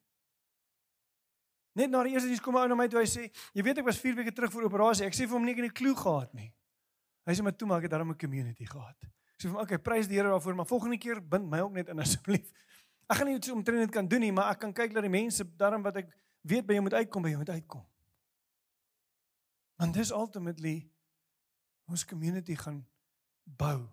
Net 1.80 1.92
na 1.92 2.02
die 2.04 2.12
eerste 2.16 2.28
diens 2.28 2.44
kom 2.44 2.58
'n 2.58 2.66
ou 2.66 2.68
na 2.68 2.76
my 2.76 2.88
toe 2.92 3.00
hy 3.00 3.08
sê, 3.08 3.32
"Jy 3.54 3.64
weet 3.64 3.78
ek 3.78 3.86
was 3.86 4.00
4 4.00 4.16
weke 4.16 4.34
terug 4.34 4.52
vir 4.52 4.66
operasie. 4.66 5.06
Ek 5.06 5.14
sê 5.14 5.28
vir 5.28 5.38
hom 5.38 5.46
nie 5.46 5.54
ek 5.54 5.60
het 5.60 5.72
'n 5.72 5.74
klou 5.74 5.96
gehad 5.96 6.34
nie." 6.34 6.54
Hy 7.26 7.34
sê 7.34 7.44
maar 7.44 7.56
toe 7.56 7.68
maar 7.68 7.78
ek 7.78 7.84
het 7.84 7.92
daarom 7.92 8.12
'n 8.12 8.18
community 8.18 8.66
gehad. 8.66 8.98
Ek 9.02 9.40
sê 9.40 9.48
vir 9.48 9.52
hom, 9.52 9.62
"Oké, 9.62 9.74
okay, 9.74 9.78
prys 9.78 10.08
die 10.08 10.18
Here 10.18 10.30
daarvoor, 10.30 10.56
maar 10.56 10.66
volgende 10.66 10.98
keer 10.98 11.22
bind 11.22 11.50
my 11.50 11.60
ook 11.60 11.72
net 11.72 11.88
in 11.88 12.00
asseblief." 12.00 12.52
Ek 13.10 13.18
gaan 13.18 13.28
nie 13.28 13.36
iets 13.36 13.50
omtrent 13.50 13.80
dit 13.80 13.92
kan 13.92 14.08
doen 14.08 14.20
nie, 14.20 14.32
maar 14.32 14.52
ek 14.52 14.60
kan 14.60 14.74
kyk 14.74 14.94
dat 14.94 15.02
die 15.02 15.10
mense 15.10 15.44
daarom 15.58 15.82
wat 15.82 15.96
ek 15.96 16.16
weet 16.42 16.66
by 16.66 16.74
jou 16.74 16.82
moet 16.82 16.94
uitkom, 16.94 17.22
by 17.22 17.30
jou 17.30 17.38
moet 17.38 17.50
uitkom. 17.50 17.86
Want 19.78 19.94
dis 19.94 20.12
ultimately 20.12 20.92
ons 21.88 22.06
community 22.06 22.56
gaan 22.56 22.88
bou. 23.44 23.88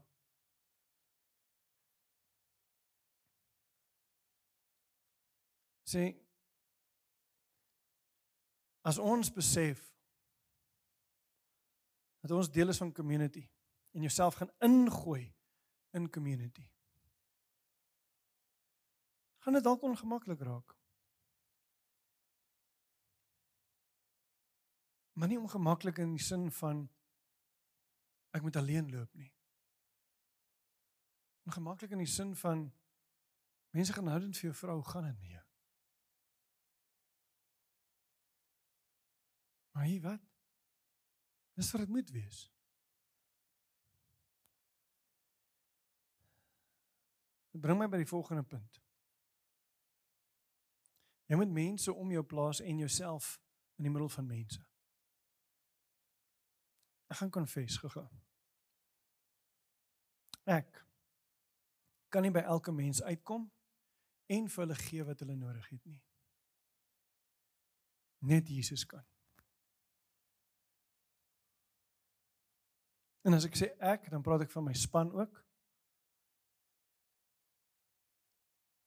Sê 5.87 6.26
As 8.87 8.99
ons 9.03 9.33
besef 9.35 9.83
dat 12.23 12.31
ons 12.31 12.51
deel 12.51 12.71
is 12.71 12.79
van 12.79 12.93
community 12.93 13.43
en 13.97 14.01
jouself 14.01 14.35
gaan 14.35 14.51
ingooi 14.59 15.35
in 15.91 16.11
community. 16.11 16.69
Gaan 19.39 19.53
dit 19.53 19.65
dalk 19.65 19.83
ongemaklik 19.83 20.41
raak. 20.41 20.75
Maar 25.13 25.29
nie 25.29 25.41
ongemaklik 25.41 25.99
in 25.99 26.13
die 26.13 26.23
sin 26.23 26.51
van 26.53 26.85
ek 28.31 28.43
moet 28.43 28.57
alleen 28.57 28.91
loop 28.91 29.15
nie. 29.15 29.33
Ongemaklik 31.47 31.91
in 31.91 32.05
die 32.05 32.11
sin 32.11 32.37
van 32.37 32.69
mense 33.71 33.93
gaan 33.93 34.13
houdend 34.13 34.37
vir 34.37 34.51
jou 34.51 34.55
vrou 34.61 34.83
gaan 34.83 35.11
dit 35.11 35.21
nie. 35.21 35.46
Maar 39.77 39.85
hier 39.85 40.01
wat? 40.01 40.21
Dis 41.53 41.71
wat 41.71 41.81
dit 41.81 41.89
moet 41.89 42.11
wees. 42.11 42.53
Dit 47.51 47.61
bring 47.61 47.79
my 47.79 47.89
by 47.89 47.99
die 48.01 48.09
volgende 48.09 48.43
punt. 48.43 48.79
Jy 51.29 51.37
moet 51.37 51.53
mense 51.53 51.93
om 51.93 52.11
jou 52.11 52.23
plaas 52.25 52.63
en 52.65 52.81
jouself 52.81 53.35
in 53.77 53.85
die 53.85 53.93
middel 53.93 54.09
van 54.09 54.27
mense. 54.27 54.63
Ek 57.13 57.21
gaan 57.21 57.35
konfess 57.37 57.77
gegaan. 57.83 58.23
Ek 60.57 60.81
kan 62.09 62.25
nie 62.25 62.33
by 62.33 62.47
elke 62.49 62.73
mens 62.73 63.03
uitkom 63.03 63.45
en 64.33 64.49
vir 64.49 64.65
hulle 64.65 64.79
gee 64.87 65.05
wat 65.05 65.21
hulle 65.21 65.37
nodig 65.37 65.69
het 65.69 65.85
nie. 65.85 66.01
Net 68.25 68.49
Jesus 68.49 68.87
kan. 68.89 69.05
En 73.27 73.35
as 73.35 73.47
ek 73.49 73.59
sê 73.59 73.73
ek, 73.83 74.07
dan 74.13 74.23
praat 74.23 74.45
ek 74.45 74.53
van 74.55 74.69
my 74.69 74.75
span 74.79 75.11
ook. 75.11 75.41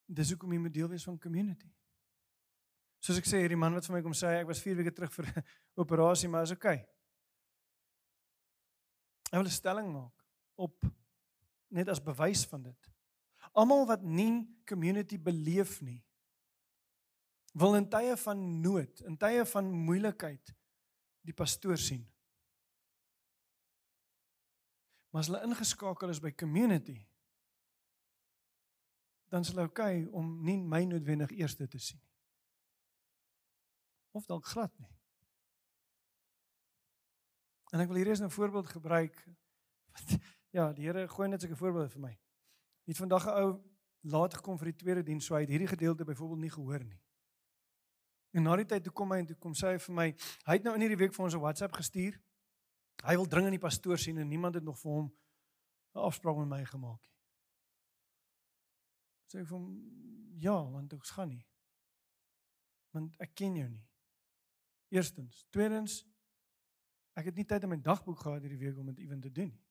Dis 0.08 0.32
hoekom 0.32 0.54
jy 0.56 0.60
moet 0.63 0.73
deel 0.73 0.88
wees 0.89 1.04
van 1.06 1.19
community. 1.19 1.67
Soos 3.04 3.19
ek 3.19 3.28
sê, 3.28 3.41
hierdie 3.43 3.60
man 3.60 3.75
wat 3.75 3.88
vir 3.88 3.97
my 3.97 4.02
kom 4.04 4.15
sê 4.15 4.39
ek 4.39 4.47
was 4.49 4.62
4 4.63 4.80
weke 4.80 4.93
terug 4.95 5.12
vir 5.13 5.28
operasie, 5.84 6.32
maar 6.32 6.47
is 6.47 6.56
okay. 6.56 6.82
Hy 9.30 9.38
wil 9.38 9.45
'n 9.45 9.54
stelling 9.54 9.91
maak 9.93 10.25
op 10.56 10.88
net 11.69 11.89
as 11.91 12.02
bewys 12.02 12.45
van 12.49 12.63
dit. 12.63 12.89
Almal 13.54 13.86
wat 13.86 14.02
nie 14.02 14.47
community 14.65 15.17
beleef 15.17 15.82
nie, 15.82 16.02
wil 17.54 17.75
in 17.75 17.89
tye 17.89 18.15
van 18.17 18.62
nood, 18.62 19.02
in 19.06 19.17
tye 19.17 19.45
van 19.45 19.69
moeilikheid 19.71 20.56
die 21.21 21.34
pastoor 21.34 21.78
sien. 21.78 22.09
Maar 25.10 25.22
as 25.22 25.28
hulle 25.28 25.43
ingeskakel 25.43 26.10
is 26.10 26.19
by 26.19 26.32
community, 26.32 27.08
dan 29.30 29.41
is 29.41 29.48
hulle 29.54 29.67
okay 29.69 30.06
om 30.06 30.43
nie 30.45 30.58
my 30.58 30.84
noodwendig 30.84 31.32
eerste 31.38 31.67
te 31.67 31.80
sien 31.80 32.00
nie. 32.00 32.15
Of 34.12 34.26
dalk 34.26 34.45
glad 34.45 34.74
nie. 34.78 34.89
En 37.69 37.80
ek 37.84 37.91
wil 37.91 38.02
hier 38.02 38.08
eens 38.08 38.22
'n 38.22 38.30
voorbeeld 38.30 38.67
gebruik. 38.67 39.28
Ja, 40.50 40.74
die 40.74 40.86
Here 40.86 41.08
gooi 41.08 41.28
net 41.30 41.41
sulke 41.41 41.56
voorbeelde 41.56 41.89
vir 41.89 42.02
my. 42.02 42.19
Het 42.86 42.98
vandag 42.98 43.26
'n 43.26 43.30
ou 43.30 43.62
laat 44.02 44.34
gekom 44.34 44.58
vir 44.58 44.65
die 44.65 44.76
tweede 44.76 45.04
diens, 45.04 45.26
so 45.26 45.36
hy 45.36 45.41
het 45.41 45.50
hierdie 45.50 45.67
gedeelte 45.67 46.06
byvoorbeeld 46.06 46.39
nie 46.39 46.50
gehoor 46.50 46.84
nie. 46.84 47.02
En 48.32 48.43
na 48.43 48.56
die 48.56 48.65
tyd 48.65 48.84
toe 48.84 48.93
kom 48.93 49.12
hy 49.12 49.17
en 49.17 49.26
toe 49.26 49.36
kom 49.36 49.54
sê 49.54 49.74
hy 49.74 49.78
vir 49.78 49.95
my, 49.95 50.08
hy 50.45 50.54
het 50.54 50.63
nou 50.63 50.74
in 50.74 50.82
hierdie 50.82 50.98
week 50.98 51.13
vir 51.13 51.24
ons 51.26 51.34
'n 51.34 51.39
WhatsApp 51.39 51.74
gestuur. 51.74 52.22
Hy 53.06 53.16
wil 53.16 53.28
dringend 53.32 53.56
die 53.56 53.64
pastoor 53.64 54.00
sien 54.00 54.18
en 54.20 54.28
niemand 54.28 54.58
het 54.60 54.64
nog 54.64 54.80
vir 54.80 54.92
hom 54.92 55.08
'n 55.96 56.00
afspraak 56.00 56.38
met 56.38 56.48
my 56.48 56.66
gemaak 56.66 57.02
nie. 57.02 57.18
Sê 59.30 59.46
vir 59.46 59.58
hom, 59.58 59.68
ja, 60.42 60.58
want 60.72 60.94
ek 60.94 61.06
gaan 61.06 61.30
nie. 61.30 61.46
Want 62.92 63.16
ek 63.22 63.36
ken 63.36 63.56
jou 63.56 63.70
nie. 63.70 63.86
Eerstens, 64.90 65.46
tweedens, 65.50 66.06
ek 67.14 67.26
het 67.26 67.36
nie 67.36 67.46
tyd 67.46 67.64
in 67.64 67.70
my 67.70 67.78
dagboek 67.78 68.20
gehad 68.20 68.42
hierdie 68.42 68.58
week 68.58 68.78
om 68.78 68.86
dit 68.86 69.04
ewen 69.06 69.22
te 69.22 69.32
doen 69.32 69.52
nie. 69.52 69.66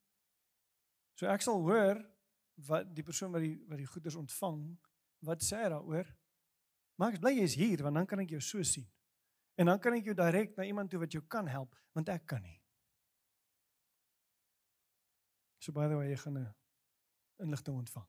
So 1.19 1.27
ek 1.27 1.43
sal 1.43 1.61
hoor 1.61 1.99
wat 2.69 2.95
die 2.95 3.03
persoon 3.03 3.33
wat 3.35 3.43
die 3.43 3.57
wat 3.67 3.79
die 3.79 3.87
goeders 3.87 4.14
ontvang, 4.14 4.62
wat 5.27 5.43
sê 5.43 5.64
daaroor? 5.71 6.07
Maar 6.99 7.14
ek 7.14 7.21
bly 7.23 7.35
jy 7.38 7.47
is 7.47 7.57
hier 7.59 7.83
want 7.83 7.99
dan 7.99 8.07
kan 8.07 8.23
ek 8.23 8.31
jou 8.37 8.41
so 8.43 8.62
sien. 8.62 8.87
En 9.59 9.67
dan 9.67 9.81
kan 9.83 9.97
ek 9.99 10.11
jou 10.11 10.14
direk 10.14 10.55
na 10.57 10.67
iemand 10.67 10.91
toe 10.91 11.03
wat 11.03 11.14
jou 11.14 11.25
kan 11.27 11.51
help 11.51 11.75
want 11.95 12.11
ek 12.14 12.27
kan 12.31 12.43
nie. 12.43 12.58
So 15.59 15.73
by 15.73 15.88
the 15.88 15.97
way, 15.97 16.09
jy 16.11 16.16
gaan 16.16 16.38
'n 16.38 16.55
inligting 17.37 17.77
ontvang. 17.77 18.09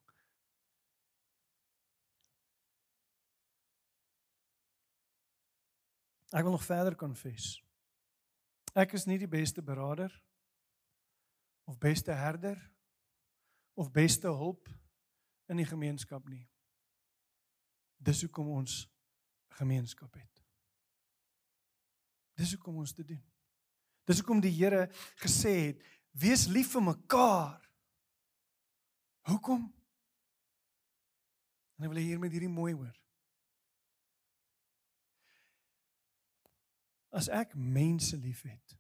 Ek 6.30 6.44
wil 6.44 6.52
nog 6.52 6.64
verder 6.64 6.96
konfess. 6.96 7.64
Ek 8.74 8.94
is 8.94 9.06
nie 9.06 9.18
die 9.18 9.28
beste 9.28 9.62
beraader 9.66 10.14
of 11.66 11.78
beste 11.78 12.12
herder 12.12 12.72
of 13.74 13.92
beste 13.92 14.28
hulp 14.28 14.70
in 15.50 15.58
die 15.58 15.66
gemeenskap 15.66 16.28
nie. 16.30 16.46
Dis 17.98 18.22
hoekom 18.22 18.48
ons 18.48 18.84
gemeenskap 19.58 20.14
het. 20.14 20.44
Dis 22.40 22.54
hoekom 22.54 22.78
ons 22.84 22.94
dit 22.94 23.08
doen. 23.08 23.24
Dis 24.06 24.22
hoekom 24.22 24.40
die 24.42 24.54
Here 24.54 24.88
gesê 25.22 25.56
het: 25.66 25.82
"Wees 26.12 26.48
lief 26.48 26.72
vir 26.72 26.84
mekaar." 26.84 27.70
Hoekom? 29.22 29.74
En 31.78 31.86
ek 31.86 31.94
wil 31.94 32.02
hier 32.02 32.20
met 32.20 32.32
hierdie 32.32 32.52
mooi 32.52 32.74
hoor. 32.74 32.96
As 37.10 37.30
ek 37.32 37.56
mense 37.56 38.18
liefhet, 38.18 38.76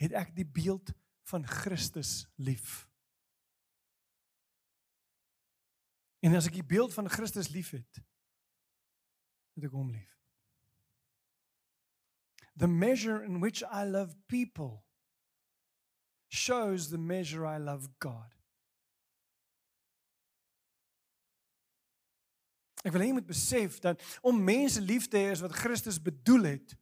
het 0.00 0.14
ek 0.16 0.32
die 0.36 0.46
beeld 0.46 0.92
van 1.28 1.44
Christus 1.46 2.26
lief. 2.34 2.86
En 6.24 6.34
as 6.34 6.48
ek 6.48 6.58
die 6.58 6.66
beeld 6.66 6.94
van 6.94 7.10
Christus 7.12 7.52
liefhet, 7.54 8.00
het 9.56 9.68
ek 9.68 9.76
hom 9.76 9.92
lief. 9.92 10.16
The 12.56 12.68
measure 12.68 13.20
in 13.24 13.40
which 13.44 13.62
I 13.68 13.84
love 13.84 14.16
people 14.26 14.85
shows 16.28 16.88
the 16.88 16.98
measure 16.98 17.46
I 17.46 17.58
love 17.58 17.88
God. 17.98 18.32
Ek 22.86 22.94
wil 22.94 23.02
hê 23.02 23.08
jy 23.10 23.18
moet 23.18 23.26
besef 23.26 23.80
dat 23.82 24.02
om 24.22 24.36
mense 24.38 24.80
lief 24.80 25.08
te 25.10 25.18
hê 25.18 25.32
is 25.34 25.42
wat 25.42 25.54
Christus 25.58 25.98
bedoel 25.98 26.52
het. 26.54 26.76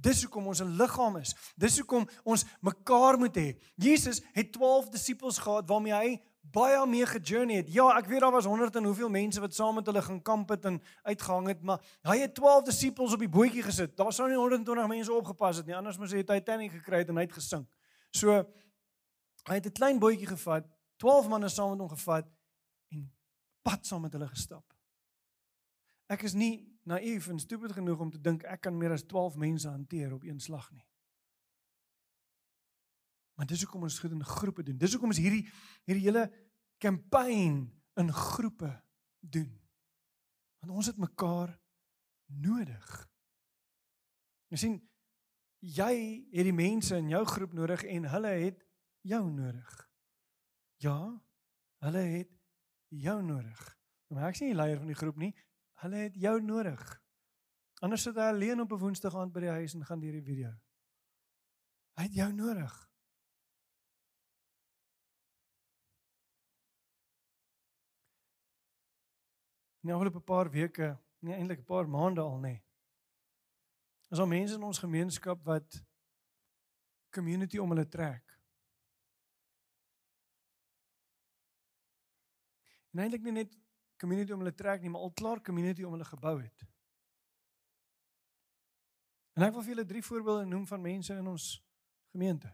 Dis 0.00 0.22
hoekom 0.24 0.46
ons 0.48 0.62
'n 0.62 0.76
liggaam 0.80 1.16
is. 1.20 1.34
Dis 1.56 1.76
hoekom 1.78 2.08
ons 2.24 2.44
mekaar 2.60 3.18
moet 3.18 3.36
hê. 3.36 3.60
Jesus 3.76 4.22
het 4.32 4.52
12 4.52 4.88
disippels 4.88 5.38
gehad 5.38 5.68
waarmee 5.68 5.92
hy 5.92 6.20
baie 6.40 6.86
mee 6.86 7.06
gejourney 7.06 7.60
het. 7.60 7.68
Ja, 7.72 7.90
ek 7.98 8.08
weet 8.10 8.20
daar 8.20 8.32
was 8.32 8.44
100 8.44 8.76
en 8.76 8.84
hoeveel 8.84 9.08
mense 9.08 9.40
wat 9.40 9.54
saam 9.54 9.74
met 9.74 9.86
hulle 9.86 10.02
gaan 10.02 10.22
kamp 10.22 10.48
het 10.48 10.64
en 10.64 10.80
uitgehang 11.02 11.46
het, 11.46 11.62
maar 11.62 11.78
hy 12.08 12.18
het 12.18 12.34
12 12.34 12.64
disippels 12.64 13.12
op 13.12 13.18
die 13.18 13.28
bootjie 13.28 13.62
gesit. 13.62 13.96
Daar 13.96 14.12
sou 14.12 14.28
nie 14.28 14.38
120 14.38 14.88
mense 14.88 15.12
opgepas 15.12 15.56
het 15.56 15.66
nie, 15.66 15.76
anders 15.76 15.98
moes 15.98 16.12
hy 16.12 16.24
Titanic 16.24 16.72
gekry 16.72 17.04
het 17.04 17.08
en 17.08 17.20
hy 17.20 17.26
het 17.28 17.36
gesink. 17.36 17.68
So 18.10 18.40
hy 19.48 19.54
het 19.54 19.66
'n 19.66 19.72
klein 19.72 19.98
bootjie 19.98 20.26
gevat, 20.26 20.66
12 20.96 21.28
manne 21.28 21.48
saam 21.48 21.70
met 21.70 21.80
hom 21.80 21.88
gevat 21.88 22.26
en 22.92 23.12
pad 23.62 23.86
saam 23.86 24.02
met 24.02 24.12
hulle 24.12 24.28
gestap. 24.28 24.74
Ek 26.06 26.22
is 26.22 26.34
nie 26.34 26.66
naïef 26.82 27.28
en 27.28 27.38
stupid 27.38 27.72
genoeg 27.72 28.00
om 28.00 28.10
te 28.10 28.20
dink 28.20 28.42
ek 28.44 28.60
kan 28.60 28.76
meer 28.76 28.92
as 28.92 29.06
12 29.06 29.36
mense 29.36 29.68
hanteer 29.68 30.12
op 30.12 30.24
een 30.24 30.40
slag 30.40 30.70
nie. 30.72 30.86
Maar 33.34 33.46
dis 33.46 33.62
hoekom 33.62 33.82
ons 33.82 33.98
goed 33.98 34.12
in 34.12 34.24
groepe 34.24 34.62
doen. 34.62 34.76
Dis 34.76 34.92
hoekom 34.92 35.14
ons 35.14 35.20
hierdie 35.22 35.46
hierdie 35.88 36.04
hele 36.04 36.26
kampanje 36.78 37.70
in 38.00 38.12
groepe 38.12 38.72
doen. 39.20 39.48
Want 40.60 40.72
ons 40.72 40.86
het 40.86 40.98
mekaar 41.00 41.54
nodig. 42.26 42.88
Jy 44.52 44.60
sien 44.60 44.76
jy 45.60 45.94
het 46.32 46.46
die 46.48 46.56
mense 46.56 46.96
in 46.96 47.08
jou 47.12 47.22
groep 47.28 47.52
nodig 47.56 47.84
en 47.84 48.08
hulle 48.12 48.34
het 48.44 48.60
jou 49.00 49.30
nodig. 49.30 49.90
Ja, 50.80 51.22
hulle 51.84 51.98
het 51.98 52.32
jou 52.88 53.22
nodig. 53.22 53.60
Maar 54.10 54.30
ek 54.30 54.40
sien 54.40 54.50
die 54.50 54.58
leier 54.58 54.80
van 54.80 54.90
die 54.90 54.98
groep 54.98 55.16
nie. 55.16 55.30
Hulle 55.84 56.04
het 56.08 56.16
jou 56.18 56.40
nodig. 56.42 56.82
Anders 57.80 58.02
sit 58.04 58.18
hy 58.20 58.28
alleen 58.32 58.60
op 58.60 58.72
'n 58.72 58.82
Woensdag 58.82 59.16
aand 59.16 59.32
by 59.32 59.40
die 59.40 59.56
huis 59.56 59.74
en 59.74 59.84
gaan 59.84 60.02
hierdie 60.02 60.24
video. 60.24 60.50
Hy 61.96 62.02
het 62.02 62.14
jou 62.14 62.32
nodig. 62.32 62.90
Nou 69.80 69.96
al 69.96 70.10
'n 70.10 70.24
paar 70.24 70.50
weke, 70.50 70.98
nie 71.20 71.34
eintlik 71.34 71.60
'n 71.60 71.64
paar 71.64 71.88
maande 71.88 72.20
al 72.20 72.38
nê. 72.40 72.62
Is 74.10 74.18
al 74.18 74.26
mense 74.26 74.54
in 74.54 74.62
ons 74.62 74.78
gemeenskap 74.78 75.44
wat 75.44 75.84
community 77.10 77.58
om 77.58 77.70
hulle 77.70 77.88
trek. 77.88 78.39
En 82.90 83.02
eintlik 83.04 83.22
nie 83.26 83.36
net 83.42 83.56
community 84.00 84.32
om 84.32 84.42
hulle 84.42 84.54
trek 84.56 84.82
nie, 84.82 84.90
maar 84.90 85.06
al 85.06 85.14
klaar 85.16 85.42
community 85.44 85.84
om 85.86 85.94
hulle 85.94 86.08
gebou 86.08 86.36
het. 86.40 86.66
En 89.38 89.46
ek 89.46 89.54
wil 89.54 89.64
vir 89.64 89.74
julle 89.74 89.88
drie 89.88 90.02
voorbeelde 90.04 90.48
noem 90.50 90.66
van 90.66 90.82
mense 90.82 91.14
in 91.14 91.28
ons 91.30 91.52
gemeente 92.10 92.50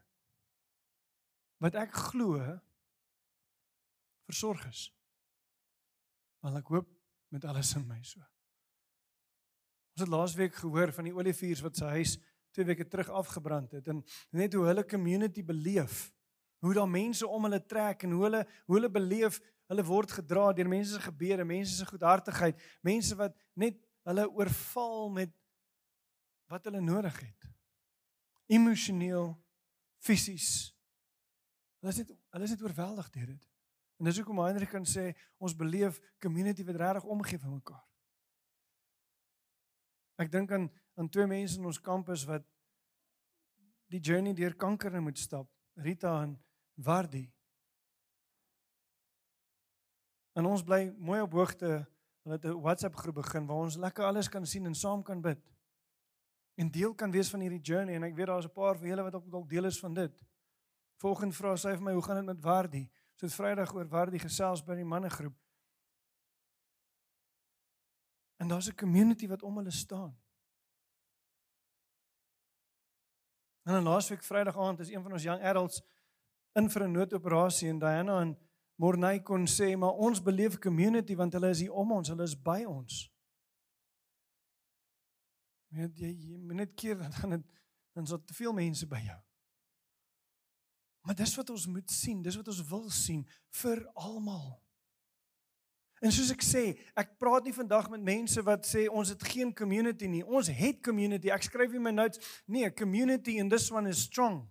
wat 1.65 1.79
ek 1.81 1.95
glo 2.13 2.37
versorg 4.29 4.67
is. 4.69 4.83
Want 6.45 6.59
ek 6.61 6.69
hoop 6.69 6.91
met 7.33 7.47
alles 7.49 7.73
in 7.79 7.87
my 7.89 7.97
so. 8.05 8.21
Ons 9.97 10.05
het 10.05 10.13
laasweek 10.13 10.59
gehoor 10.61 10.93
van 10.93 11.09
die 11.09 11.15
olievuurs 11.17 11.63
wat 11.65 11.81
sy 11.81 11.95
huis 11.97 12.17
twee 12.53 12.69
weke 12.69 12.87
terug 12.89 13.09
afgebrand 13.09 13.73
het 13.79 13.89
en 13.93 14.03
net 14.37 14.55
hoe 14.57 14.67
hulle 14.69 14.85
community 14.89 15.45
beleef 15.45 16.11
Hoe 16.59 16.75
daar 16.75 16.89
mense 16.89 17.27
om 17.27 17.43
hulle 17.43 17.61
trek 17.67 18.03
en 18.03 18.15
hoe 18.17 18.23
hulle 18.25 18.43
hoe 18.67 18.77
hulle 18.79 18.91
beleef, 18.91 19.41
hulle 19.67 19.85
word 19.85 20.13
gedra 20.19 20.53
deur 20.53 20.69
mense 20.69 20.95
se 20.95 21.01
gebede, 21.01 21.45
mense 21.45 21.75
se 21.75 21.87
goedhartigheid, 21.87 22.63
mense 22.87 23.17
wat 23.19 23.35
net 23.55 23.81
hulle 24.07 24.29
oorval 24.31 25.11
met 25.11 25.35
wat 26.47 26.65
hulle 26.65 26.81
nodig 26.81 27.19
het. 27.21 27.51
Emosioneel, 28.47 29.35
fisies. 29.99 30.71
Hulle 31.83 31.93
is 31.93 32.01
net 32.03 32.15
hulle 32.15 32.47
is 32.47 32.55
net 32.55 32.63
oorweldig 32.63 33.11
deur 33.11 33.27
dit. 33.35 33.49
En 33.97 34.05
dis 34.05 34.19
hoekom 34.21 34.43
Heinrich 34.45 34.71
kan 34.71 34.85
sê 34.87 35.11
ons 35.43 35.57
beleef 35.57 35.99
community 36.23 36.65
wat 36.69 36.81
regtig 36.81 37.09
omgee 37.17 37.41
vir 37.41 37.53
mekaar. 37.53 37.85
Ek 40.21 40.33
dink 40.33 40.53
aan 40.53 40.69
aan 40.97 41.11
twee 41.13 41.27
mense 41.29 41.59
in 41.59 41.67
ons 41.69 41.81
kampus 41.81 42.23
wat 42.25 42.45
die 43.93 44.01
journey 44.01 44.33
deur 44.35 44.55
kanker 44.57 44.95
moet 45.03 45.19
stap, 45.21 45.49
Rita 45.77 46.15
en 46.23 46.33
Wardi. 46.77 47.25
En 50.37 50.45
ons 50.45 50.63
bly 50.63 50.91
mooi 50.99 51.21
op 51.25 51.33
hoogte. 51.33 51.87
Hulle 52.23 52.37
het 52.37 52.45
'n 52.45 52.61
WhatsApp 52.61 52.97
groep 52.97 53.15
begin 53.15 53.47
waar 53.47 53.57
ons 53.57 53.77
lekker 53.77 54.05
alles 54.05 54.29
kan 54.29 54.47
sien 54.47 54.67
en 54.67 54.75
saam 54.75 55.03
kan 55.03 55.21
bid. 55.21 55.41
En 56.55 56.71
deel 56.71 56.95
kan 56.95 57.11
wees 57.11 57.31
van 57.31 57.41
hierdie 57.41 57.61
journey 57.61 57.95
en 57.95 58.03
ek 58.03 58.15
weet 58.15 58.27
daar's 58.27 58.45
'n 58.45 58.53
paar 58.53 58.79
van 58.79 58.89
julle 58.89 59.03
wat 59.03 59.15
ook 59.15 59.31
dalk 59.31 59.49
deel 59.49 59.65
is 59.65 59.79
van 59.79 59.95
dit. 59.95 60.25
Volgende 60.97 61.35
vra 61.35 61.57
sy 61.57 61.75
vir 61.75 61.83
my, 61.83 61.93
hoe 61.93 62.03
gaan 62.03 62.17
dit 62.17 62.25
met 62.25 62.41
Wardi? 62.41 62.91
So 63.15 63.27
dit 63.27 63.35
Vrydag 63.35 63.75
oor 63.75 63.89
Wardi 63.89 64.19
gesels 64.19 64.65
by 64.65 64.75
die 64.75 64.85
mannegroep. 64.85 65.37
En 68.37 68.49
daar's 68.49 68.69
'n 68.69 68.75
community 68.75 69.29
wat 69.29 69.43
om 69.43 69.57
hulle 69.57 69.71
staan. 69.71 70.19
En 73.63 73.73
dan 73.73 73.83
laasweek 73.83 74.23
Vrydag 74.23 74.59
aand 74.59 74.81
is 74.81 74.91
een 74.91 75.03
van 75.03 75.13
ons 75.13 75.23
young 75.23 75.43
adults 75.43 75.83
in 76.57 76.71
vir 76.71 76.83
'n 76.87 76.93
noodoperasie 76.93 77.69
en 77.69 77.79
Diana 77.79 78.21
en 78.21 78.37
Morney 78.77 79.21
kon 79.23 79.47
sê 79.47 79.77
maar 79.77 79.93
ons 79.93 80.23
beleef 80.23 80.59
community 80.59 81.17
want 81.17 81.33
hulle 81.33 81.51
is 81.51 81.61
hier 81.61 81.73
om 81.73 81.93
ons, 81.93 82.09
hulle 82.09 82.23
is 82.23 82.37
by 82.37 82.65
ons. 82.65 83.11
Net 85.69 85.97
jy, 85.99 86.11
jy 86.13 86.37
net 86.55 86.75
keer 86.75 86.97
dan 87.21 87.31
dan 87.31 87.45
dan 87.97 88.05
is 88.05 88.11
daar 88.11 88.25
te 88.25 88.35
veel 88.35 88.53
mense 88.53 88.87
by 88.87 89.01
jou. 89.01 89.21
Maar 91.07 91.15
dis 91.15 91.35
wat 91.39 91.51
ons 91.51 91.67
moet 91.67 91.91
sien, 91.91 92.23
dis 92.23 92.37
wat 92.37 92.49
ons 92.49 92.69
wil 92.69 92.91
sien 92.91 93.23
vir 93.63 93.81
almal. 93.95 94.59
En 96.05 96.13
soos 96.13 96.33
ek 96.35 96.43
sê, 96.45 96.65
ek 96.99 97.15
praat 97.17 97.47
nie 97.47 97.55
vandag 97.57 97.89
met 97.89 98.03
mense 98.05 98.43
wat 98.45 98.67
sê 98.69 98.85
ons 98.91 99.09
het 99.09 99.23
geen 99.25 99.55
community 99.57 100.11
nie. 100.13 100.21
Ons 100.27 100.51
het 100.53 100.83
community. 100.85 101.31
Ek 101.33 101.47
skryf 101.47 101.73
in 101.73 101.87
my 101.87 101.95
notes, 101.95 102.21
nee, 102.45 102.69
community 102.77 103.39
and 103.41 103.53
this 103.53 103.71
one 103.73 103.89
is 103.89 104.03
strong. 104.05 104.43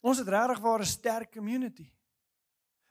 Ons 0.00 0.18
het 0.18 0.28
regtig 0.28 0.58
waar 0.58 0.80
'n 0.80 0.84
sterk 0.84 1.32
community. 1.32 1.90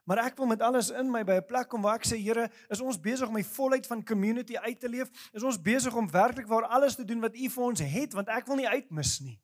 Maar 0.08 0.18
ek 0.18 0.38
wil 0.38 0.46
met 0.46 0.62
alles 0.62 0.90
in 0.90 1.12
my 1.12 1.24
by 1.24 1.36
'n 1.36 1.46
plek 1.46 1.68
kom 1.68 1.82
waar 1.82 2.00
ek 2.00 2.06
sê 2.08 2.18
Here, 2.18 2.50
is 2.70 2.80
ons 2.80 3.00
besig 3.00 3.28
om 3.28 3.36
die 3.36 3.46
volheid 3.46 3.88
van 3.88 4.04
community 4.04 4.58
uit 4.58 4.80
te 4.80 4.90
leef? 4.90 5.10
Is 5.34 5.44
ons 5.44 5.62
besig 5.62 5.96
om 5.96 6.12
werklik 6.12 6.48
waar 6.48 6.64
alles 6.64 6.96
te 6.96 7.06
doen 7.06 7.20
wat 7.20 7.36
U 7.36 7.50
vir 7.50 7.64
ons 7.64 7.80
het 7.80 8.14
want 8.14 8.28
ek 8.28 8.46
wil 8.46 8.56
nie 8.56 8.68
uitmis 8.68 9.20
nie. 9.20 9.40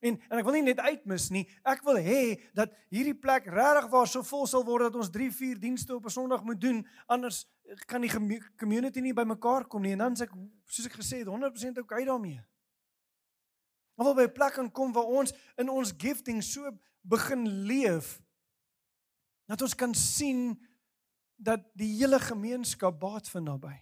En 0.00 0.16
en 0.30 0.38
ek 0.38 0.44
wil 0.44 0.56
nie 0.56 0.62
net 0.62 0.80
uitmis 0.80 1.28
nie. 1.30 1.48
Ek 1.62 1.82
wil 1.84 2.00
hê 2.00 2.40
dat 2.56 2.72
hierdie 2.88 3.14
plek 3.14 3.46
regtig 3.46 3.90
waar 3.92 4.08
so 4.08 4.22
vol 4.22 4.46
sal 4.46 4.64
word 4.64 4.88
dat 4.88 4.96
ons 4.96 5.10
3, 5.12 5.30
4 5.32 5.60
dienste 5.60 5.94
op 5.94 6.04
'n 6.04 6.10
Sondag 6.10 6.42
moet 6.42 6.60
doen, 6.60 6.86
anders 7.06 7.46
kan 7.86 8.00
die 8.00 8.10
community 8.56 9.00
nie 9.00 9.14
bymekaar 9.14 9.66
kom 9.68 9.82
nie. 9.82 9.92
En 9.92 9.98
dan 9.98 10.16
sê 10.16 10.22
ek 10.22 10.32
soos 10.64 10.86
ek 10.86 10.98
gesê 10.98 11.18
het, 11.18 11.28
100% 11.28 11.78
okay 11.78 12.04
daarmee. 12.04 12.40
Ons 14.00 14.08
wil 14.08 14.16
by 14.16 14.24
'n 14.30 14.32
plek 14.32 14.58
aankom 14.58 14.92
waar 14.96 15.12
ons 15.20 15.34
in 15.60 15.68
ons 15.68 15.92
gifting 15.92 16.40
so 16.42 16.70
begin 17.04 17.48
leef 17.68 18.22
dat 19.44 19.62
ons 19.62 19.74
kan 19.74 19.94
sien 19.94 20.56
dat 21.36 21.60
die 21.74 21.98
hele 21.98 22.20
gemeenskap 22.20 23.00
baat 23.00 23.28
vind 23.28 23.46
daarbey. 23.46 23.76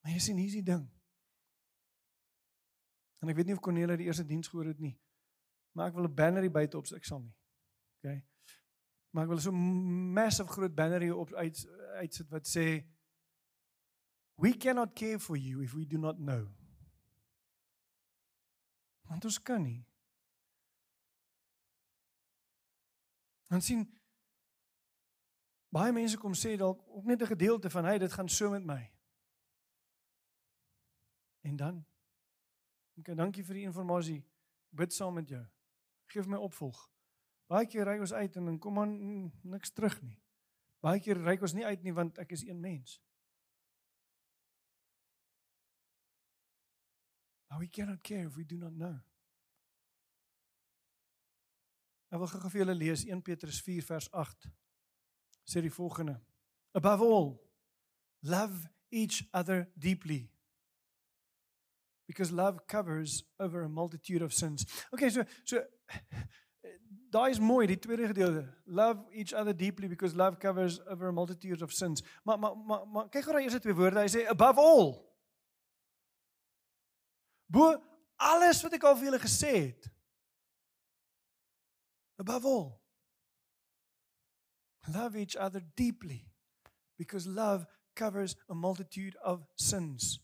Maar 0.00 0.12
jy 0.12 0.18
sien 0.18 0.36
hier 0.36 0.46
is 0.46 0.58
die 0.58 0.62
ding. 0.62 0.88
En 3.18 3.28
ek 3.28 3.36
weet 3.36 3.46
nie 3.46 3.54
of 3.54 3.62
Cornelia 3.62 3.96
die 3.96 4.06
eerste 4.06 4.26
diens 4.26 4.48
gehoor 4.48 4.66
het 4.66 4.78
nie. 4.82 4.98
Maar 5.72 5.88
ek 5.88 5.94
wil 5.94 6.08
'n 6.08 6.14
banner 6.14 6.42
hier 6.42 6.50
buite 6.50 6.76
op, 6.76 6.86
ek 6.86 7.04
sal 7.04 7.20
nie. 7.20 7.34
OK. 8.02 8.22
Maar 9.10 9.22
ek 9.22 9.28
wil 9.28 9.40
so 9.40 9.50
'n 9.50 10.12
massive 10.12 10.48
groot 10.48 10.74
banner 10.74 11.00
hier 11.00 11.16
op 11.16 11.32
uit 11.34 11.66
uitsit 12.02 12.28
wat 12.28 12.46
sê 12.48 12.84
We 14.38 14.56
cannot 14.56 14.94
care 14.94 15.18
for 15.18 15.36
you 15.36 15.62
if 15.62 15.74
we 15.74 15.84
do 15.84 15.98
not 15.98 16.18
know. 16.18 16.57
Want 19.08 19.24
ons 19.24 19.42
kan 19.42 19.62
nie. 19.62 19.80
Dan 23.48 23.64
sien 23.64 23.86
baie 25.72 25.92
mense 25.92 26.18
kom 26.20 26.34
sê 26.36 26.56
dalk 26.56 26.82
ook 26.88 27.04
net 27.04 27.22
'n 27.22 27.32
gedeelte 27.34 27.70
van 27.70 27.84
hy 27.84 27.98
dit 27.98 28.12
gaan 28.12 28.28
so 28.28 28.50
met 28.50 28.64
my. 28.64 28.92
En 31.40 31.56
dan 31.56 31.86
Okay, 32.98 33.14
dankie 33.14 33.44
vir 33.46 33.60
die 33.60 33.66
inligting. 33.68 34.24
Bid 34.74 34.92
saam 34.92 35.14
met 35.14 35.28
jou. 35.30 35.44
Geef 36.12 36.26
my 36.26 36.38
opvolg. 36.42 36.78
Baie 37.48 37.66
keer 37.70 37.86
ry 37.86 37.98
ons 38.02 38.12
uit 38.12 38.36
en 38.36 38.50
dan 38.50 38.58
kom 38.58 38.74
maar 38.74 38.88
niks 38.88 39.70
terug 39.72 40.00
nie. 40.02 40.18
Baie 40.84 41.00
keer 41.00 41.20
ry 41.22 41.38
ons 41.40 41.54
nie 41.54 41.64
uit 41.64 41.82
nie 41.86 41.94
want 41.94 42.18
ek 42.18 42.34
is 42.36 42.42
een 42.44 42.60
mens. 42.60 42.98
But 47.48 47.58
we 47.58 47.68
cannot 47.68 48.02
care 48.02 48.26
if 48.26 48.36
we 48.36 48.44
do 48.44 48.56
not 48.56 48.72
know. 48.76 48.98
Ek 52.08 52.20
wil 52.20 52.28
gou 52.28 52.48
vir 52.48 52.62
julle 52.62 52.76
lees 52.76 53.04
1 53.04 53.20
Petrus 53.24 53.60
4 53.64 53.84
vers 53.84 54.08
8. 54.16 54.48
Sê 55.48 55.60
die 55.64 55.72
volgende: 55.72 56.16
Above 56.76 57.04
all, 57.04 57.30
love 58.22 58.68
each 58.90 59.24
other 59.32 59.68
deeply 59.76 60.30
because 62.06 62.32
love 62.32 62.66
covers 62.66 63.22
over 63.38 63.62
a 63.62 63.68
multitude 63.68 64.22
of 64.22 64.32
sins. 64.32 64.64
Okay, 64.94 65.10
so 65.10 65.24
so 65.44 65.62
daai 67.12 67.30
is 67.30 67.40
mooi 67.40 67.66
die 67.68 67.78
tweede 67.78 68.08
gedeelte. 68.08 68.46
Love 68.66 69.04
each 69.12 69.34
other 69.34 69.52
deeply 69.52 69.88
because 69.88 70.16
love 70.16 70.38
covers 70.40 70.80
over 70.88 71.08
a 71.08 71.12
multitude 71.12 71.62
of 71.62 71.72
sins. 71.72 72.02
Maar 72.24 72.38
maar 72.38 72.56
maar, 72.56 72.88
maar 72.88 73.08
kyk 73.08 73.24
gou 73.24 73.36
daai 73.36 73.44
eerste 73.44 73.60
twee 73.60 73.76
woorde. 73.76 74.00
Hy 74.00 74.08
sê 74.16 74.24
above 74.32 74.60
all. 74.60 74.96
Bo 77.48 77.72
alles 78.16 78.62
wat 78.62 78.76
ek 78.76 78.84
al 78.84 78.96
vir 78.98 79.08
julle 79.08 79.22
gesê 79.22 79.52
het. 79.56 79.88
Above 82.20 82.46
all. 82.48 82.70
Love 84.88 85.18
each 85.18 85.36
other 85.36 85.60
deeply 85.74 86.24
because 86.96 87.28
love 87.28 87.66
covers 87.94 88.36
a 88.48 88.54
multitude 88.54 89.16
of 89.24 89.44
sins 89.54 90.18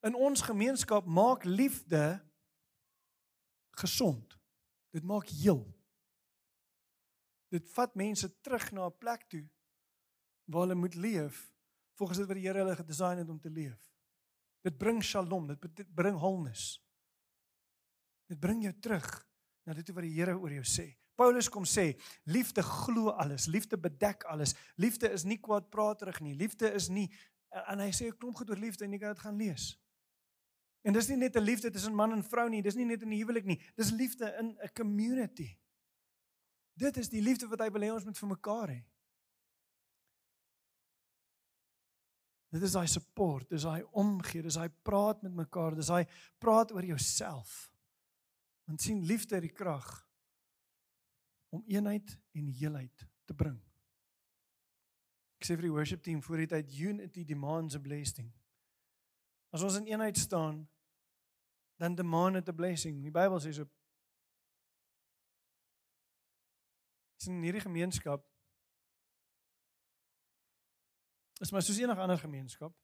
in 0.00 0.14
ons 0.14 0.40
gemeenskap 0.40 1.04
maak 1.04 1.44
liefde 1.44 2.20
gesond. 3.70 4.38
Dit 4.90 5.04
maak 5.04 5.28
heel. 5.28 5.62
Dit 7.52 7.68
vat 7.74 7.94
mense 7.94 8.30
terug 8.40 8.70
na 8.72 8.86
'n 8.86 8.98
plek 8.98 9.28
toe 9.28 9.46
waar 10.44 10.66
hulle 10.66 10.74
moet 10.74 10.94
leef 10.94 11.52
volgens 11.94 12.18
dit 12.18 12.26
wat 12.26 12.36
die 12.36 12.46
Here 12.46 12.58
hulle 12.58 12.76
gedesign 12.76 13.18
het 13.18 13.28
om 13.28 13.40
te 13.40 13.50
leef. 13.50 13.89
Dit 14.62 14.78
bring 14.78 15.02
shalom, 15.04 15.46
dit 15.46 15.94
bring 15.94 16.16
wholeness. 16.16 16.80
Dit 18.26 18.40
bring 18.40 18.62
jou 18.62 18.72
terug 18.80 19.08
na 19.64 19.74
dit 19.74 19.92
wat 19.94 20.04
die 20.04 20.14
Here 20.14 20.36
oor 20.38 20.52
jou 20.52 20.64
sê. 20.64 20.86
Paulus 21.20 21.50
kom 21.52 21.66
sê, 21.68 21.98
liefde 22.24 22.62
glo 22.64 23.10
alles, 23.10 23.46
liefde 23.46 23.76
bedek 23.76 24.24
alles. 24.24 24.54
Liefde 24.80 25.10
is 25.12 25.26
nie 25.28 25.36
kwaadpraterig 25.40 26.20
nie. 26.24 26.34
Liefde 26.34 26.70
is 26.72 26.88
nie 26.88 27.10
en 27.50 27.82
hy 27.82 27.90
sê 27.90 28.06
'n 28.06 28.16
klomp 28.16 28.36
goed 28.36 28.50
oor 28.50 28.56
liefde 28.56 28.84
en 28.84 28.92
jy 28.92 28.98
kan 28.98 29.14
dit 29.14 29.22
gaan 29.22 29.36
lees. 29.36 29.76
En 30.82 30.92
dis 30.92 31.08
nie 31.08 31.16
net 31.16 31.36
'n 31.36 31.42
liefde 31.42 31.70
tussen 31.70 31.94
man 31.94 32.12
en 32.12 32.22
vrou 32.22 32.48
nie, 32.48 32.62
dis 32.62 32.74
nie 32.74 32.84
net 32.84 33.02
in 33.02 33.08
'n 33.08 33.18
huwelik 33.18 33.44
nie, 33.44 33.60
dis 33.76 33.90
liefde 33.90 34.34
in 34.38 34.56
'n 34.62 34.72
community. 34.74 35.58
Dit 36.74 36.96
is 36.96 37.08
die 37.08 37.22
liefde 37.22 37.48
wat 37.48 37.60
hy 37.60 37.70
wil 37.70 37.82
hê 37.82 37.92
ons 37.92 38.04
moet 38.04 38.18
vir 38.18 38.28
mekaar 38.28 38.68
hê. 38.68 38.84
Dit 42.50 42.64
is 42.66 42.74
hy 42.74 42.86
support, 42.90 43.46
dis 43.50 43.64
hy 43.68 43.78
omgee, 43.98 44.42
dis 44.42 44.58
hy 44.58 44.66
praat 44.86 45.22
met 45.22 45.34
mekaar, 45.38 45.76
dis 45.78 45.90
hy 45.92 46.02
praat 46.42 46.72
oor 46.74 46.86
jouself. 46.86 47.68
Want 48.66 48.82
sien 48.82 49.04
liefde 49.06 49.38
het 49.38 49.46
die 49.46 49.54
krag 49.54 49.86
om 51.54 51.62
eenheid 51.70 52.16
en 52.34 52.50
heelheid 52.54 53.06
te 53.26 53.34
bring. 53.34 53.58
Ek 55.40 55.46
sê 55.46 55.56
vir 55.56 55.68
die 55.68 55.74
worship 55.74 56.02
team 56.04 56.20
voor 56.22 56.42
die 56.42 56.50
tyd 56.50 56.74
unity 56.74 57.24
demands 57.24 57.78
a 57.78 57.80
blessing. 57.82 58.28
As 59.54 59.62
ons 59.66 59.78
in 59.78 59.88
eenheid 59.88 60.18
staan, 60.18 60.64
dan 61.80 61.94
demand 61.94 62.36
it 62.36 62.50
a 62.50 62.54
blessing. 62.54 62.98
Die 63.02 63.14
Bybel 63.14 63.40
sê 63.40 63.54
so 63.56 63.66
in 67.28 67.42
hierdie 67.44 67.62
gemeenskap 67.62 68.24
is 71.40 71.50
maar 71.50 71.62
soos 71.62 71.78
enige 71.80 72.00
ander 72.00 72.18
gemeenskap. 72.18 72.74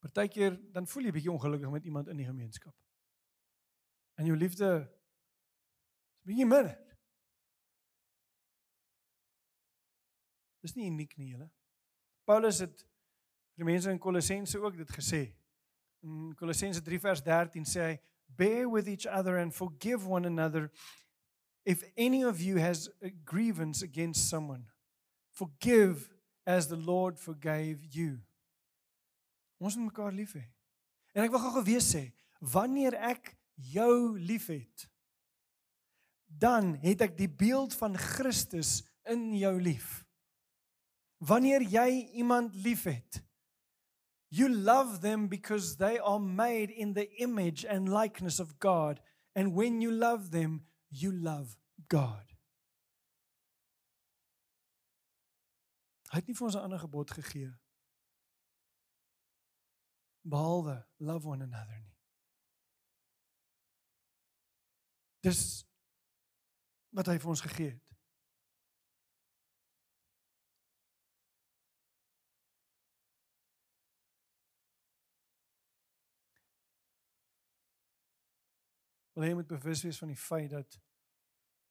Partykeer 0.00 0.56
dan 0.72 0.86
voel 0.88 1.08
jy 1.08 1.12
bietjie 1.16 1.32
ongelukkig 1.32 1.70
met 1.70 1.84
iemand 1.84 2.08
in 2.08 2.20
die 2.20 2.28
gemeenskap. 2.28 2.74
En 4.20 4.28
jou 4.28 4.36
liefde 4.36 4.68
is 6.20 6.28
bietjie 6.28 6.46
minder. 6.48 6.76
Dis 10.60 10.76
nie 10.76 10.90
uniek 10.90 11.16
nie, 11.16 11.30
julle. 11.32 11.48
Paulus 12.28 12.60
het 12.60 12.82
vir 12.84 13.64
die 13.64 13.68
mense 13.68 13.92
in 13.92 14.00
Kolossense 14.00 14.60
ook 14.60 14.76
dit 14.76 14.92
gesê. 14.92 15.22
In 16.04 16.34
Kolossense 16.36 16.82
3 16.84 17.00
vers 17.00 17.22
13 17.24 17.64
sê 17.64 17.86
hy, 17.88 18.00
"Bear 18.26 18.68
with 18.70 18.88
each 18.88 19.06
other 19.06 19.38
and 19.38 19.54
forgive 19.54 20.08
one 20.08 20.26
another 20.26 20.70
if 21.64 21.84
any 21.96 22.24
of 22.24 22.40
you 22.40 22.56
has 22.56 22.88
a 23.02 23.10
grievance 23.24 23.82
against 23.82 24.28
someone. 24.28 24.64
Forgive 25.40 26.10
as 26.44 26.68
the 26.68 26.76
Lord 26.76 27.18
forgave 27.18 27.86
you." 27.94 28.20
Ons 29.60 29.76
moet 29.76 29.90
mekaar 29.90 30.12
lief 30.12 30.34
hê. 30.36 30.44
En 31.12 31.24
ek 31.24 31.32
wil 31.32 31.42
gou 31.42 31.52
gewees 31.58 31.88
sê, 31.92 32.10
wanneer 32.40 32.96
ek 33.10 33.34
jou 33.72 34.16
liefhet, 34.18 34.86
dan 36.30 36.74
het 36.80 37.02
ek 37.04 37.16
die 37.18 37.28
beeld 37.28 37.74
van 37.76 37.98
Christus 37.98 38.80
in 39.10 39.34
jou 39.36 39.56
lief. 39.60 40.04
Wanneer 41.20 41.64
jy 41.66 41.88
iemand 42.22 42.54
liefhet, 42.54 43.20
you 44.30 44.48
love 44.48 45.00
them 45.02 45.28
because 45.28 45.76
they 45.76 45.98
are 45.98 46.20
made 46.20 46.72
in 46.72 46.94
the 46.94 47.08
image 47.20 47.66
and 47.66 47.90
likeness 47.92 48.40
of 48.40 48.58
God, 48.58 49.02
and 49.34 49.54
when 49.54 49.82
you 49.82 49.90
love 49.92 50.30
them, 50.30 50.62
you 50.88 51.12
love 51.12 51.58
God. 51.88 52.29
Hy 56.10 56.18
het 56.18 56.26
nie 56.26 56.34
vir 56.34 56.46
ons 56.46 56.56
'n 56.56 56.66
ander 56.66 56.78
gebod 56.78 57.10
gegee 57.10 57.50
behalwe 60.22 60.86
love 60.96 61.28
one 61.28 61.42
another 61.42 61.78
nie. 61.80 61.96
Dis 65.20 65.66
wat 66.96 67.06
hy 67.06 67.18
vir 67.20 67.30
ons 67.32 67.44
gegee 67.44 67.70
het. 67.70 67.86
Wil 79.14 79.28
jy 79.28 79.34
moet 79.36 79.50
bewus 79.50 79.82
wees 79.84 79.98
van 80.00 80.08
die 80.08 80.16
feit 80.16 80.50
dat 80.50 80.78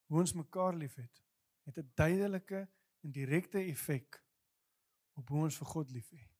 hoe 0.09 0.19
ons 0.21 0.33
mekaar 0.37 0.75
liefhet, 0.77 1.23
het 1.65 1.77
'n 1.77 1.91
duidelike 1.95 2.67
en 3.01 3.11
direkte 3.11 3.59
effek 3.59 4.21
op 5.19 5.29
hoe 5.29 5.45
ons 5.45 5.59
vir 5.59 5.71
God 5.73 5.93
liefhet 5.95 6.39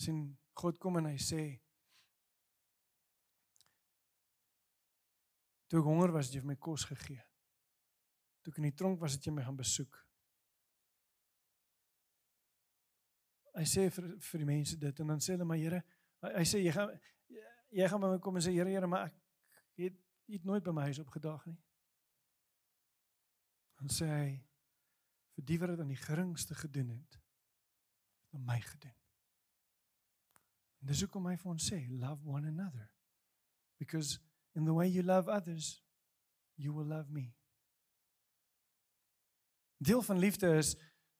sien 0.00 0.26
God 0.56 0.78
kom 0.80 1.00
en 1.00 1.10
hy 1.10 1.16
sê 1.20 1.44
Toe 5.66 5.80
ek 5.80 5.88
honger 5.88 6.12
was, 6.14 6.28
het 6.28 6.36
jy 6.36 6.40
vir 6.44 6.50
my 6.52 6.54
kos 6.62 6.84
gegee. 6.86 7.22
Toe 8.44 8.52
ek 8.52 8.58
in 8.60 8.68
die 8.68 8.76
tronk 8.78 9.00
was, 9.02 9.16
het 9.16 9.24
jy 9.26 9.32
my 9.34 9.42
gaan 9.42 9.56
besoek. 9.58 9.96
Hy 13.56 13.64
sê 13.66 13.88
vir 13.90 14.06
vir 14.28 14.44
die 14.44 14.46
mense 14.46 14.78
dit 14.78 15.02
en 15.02 15.10
dan 15.10 15.22
sê 15.24 15.34
hulle 15.34 15.48
maar 15.48 15.58
Here, 15.58 15.80
hy, 16.22 16.30
hy 16.36 16.44
sê 16.46 16.60
jy 16.62 16.74
gaan 16.76 16.92
jy 17.74 17.88
gaan 17.90 18.04
by 18.04 18.12
my 18.12 18.20
kom 18.22 18.38
en 18.38 18.44
sê 18.46 18.52
Here, 18.54 18.68
Here, 18.70 18.90
maar 18.92 19.08
ek 19.08 19.16
het 19.82 19.98
het 20.30 20.46
nooit 20.46 20.62
by 20.66 20.74
my 20.76 20.86
huis 20.86 21.02
opgedaag 21.02 21.42
nie. 21.50 21.58
Dan 23.80 23.90
sê 23.96 24.10
hy 24.10 24.30
vir 25.36 25.46
die 25.48 25.58
wat 25.60 25.72
dit 25.74 25.80
aan 25.80 25.92
die 25.92 26.00
geringste 26.00 26.56
gedoen 26.56 26.88
het, 26.94 27.18
het 28.26 28.38
aan 28.38 28.46
my 28.48 28.60
gedoen. 28.60 28.94
Dis 30.86 31.02
hoekom 31.02 31.26
hy 31.28 31.36
vir 31.40 31.50
ons 31.50 31.70
sê, 31.72 31.80
love 31.90 32.22
one 32.28 32.46
another. 32.48 32.88
Because 33.78 34.18
in 34.54 34.64
the 34.64 34.74
way 34.74 34.86
you 34.88 35.02
love 35.02 35.28
others, 35.28 35.82
you 36.56 36.72
will 36.72 36.86
love 36.86 37.10
me. 37.12 37.32
Deel 39.78 40.02
van 40.02 40.18
liefde 40.18 40.56
is 40.56 40.76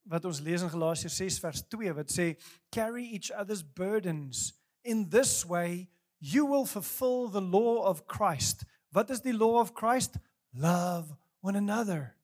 wat 0.09 0.24
ons 0.24 0.40
lees 0.40 0.62
in 0.62 0.70
Galasiërs 0.72 1.16
6 1.18 1.38
vers 1.42 1.62
2 1.68 1.92
wat 1.98 2.12
sê 2.14 2.31
carry 2.72 3.05
each 3.12 3.33
other's 3.35 3.61
burdens 3.62 4.55
in 4.87 5.09
this 5.11 5.44
way 5.44 5.90
you 6.18 6.46
will 6.46 6.64
fulfill 6.64 7.29
the 7.29 7.42
law 7.42 7.85
of 7.85 8.07
Christ. 8.07 8.64
Wat 8.92 9.11
is 9.11 9.20
die 9.20 9.37
law 9.37 9.61
of 9.61 9.74
Christ? 9.74 10.16
Love 10.55 11.12
one 11.40 11.57
another. 11.57 12.15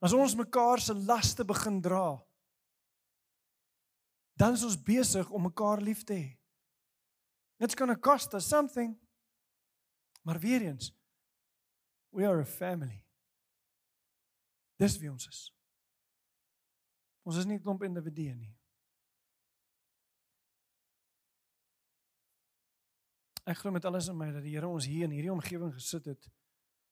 As 0.00 0.12
ons 0.12 0.36
mekaar 0.36 0.80
se 0.80 0.94
laste 0.94 1.44
begin 1.44 1.80
dra, 1.80 2.16
dan 4.36 4.52
is 4.52 4.64
ons 4.64 4.76
besig 4.76 5.30
om 5.32 5.48
mekaar 5.48 5.80
lief 5.80 6.04
te 6.04 6.14
hê. 6.14 6.28
It's 7.58 7.74
going 7.74 7.88
to 7.88 8.00
cost 8.00 8.34
us 8.34 8.48
something. 8.48 8.92
Maar 10.22 10.38
weer 10.38 10.60
eens, 10.60 10.92
we 12.10 12.26
are 12.26 12.40
a 12.40 12.44
family. 12.44 13.04
Dis 14.76 14.98
wie 14.98 15.10
ons 15.10 15.26
is. 15.26 15.40
Ons 17.22 17.36
is 17.36 17.46
nie 17.46 17.56
'n 17.56 17.62
klomp 17.62 17.82
individue 17.82 18.34
nie. 18.34 18.52
Ek 23.46 23.58
glo 23.58 23.70
met 23.70 23.84
alles 23.84 24.08
in 24.08 24.16
my 24.16 24.32
dat 24.32 24.42
die 24.42 24.54
Here 24.54 24.68
ons 24.68 24.84
hier 24.84 25.04
in 25.04 25.10
hierdie 25.10 25.32
omgewing 25.32 25.72
gesit 25.74 26.04
het 26.04 26.28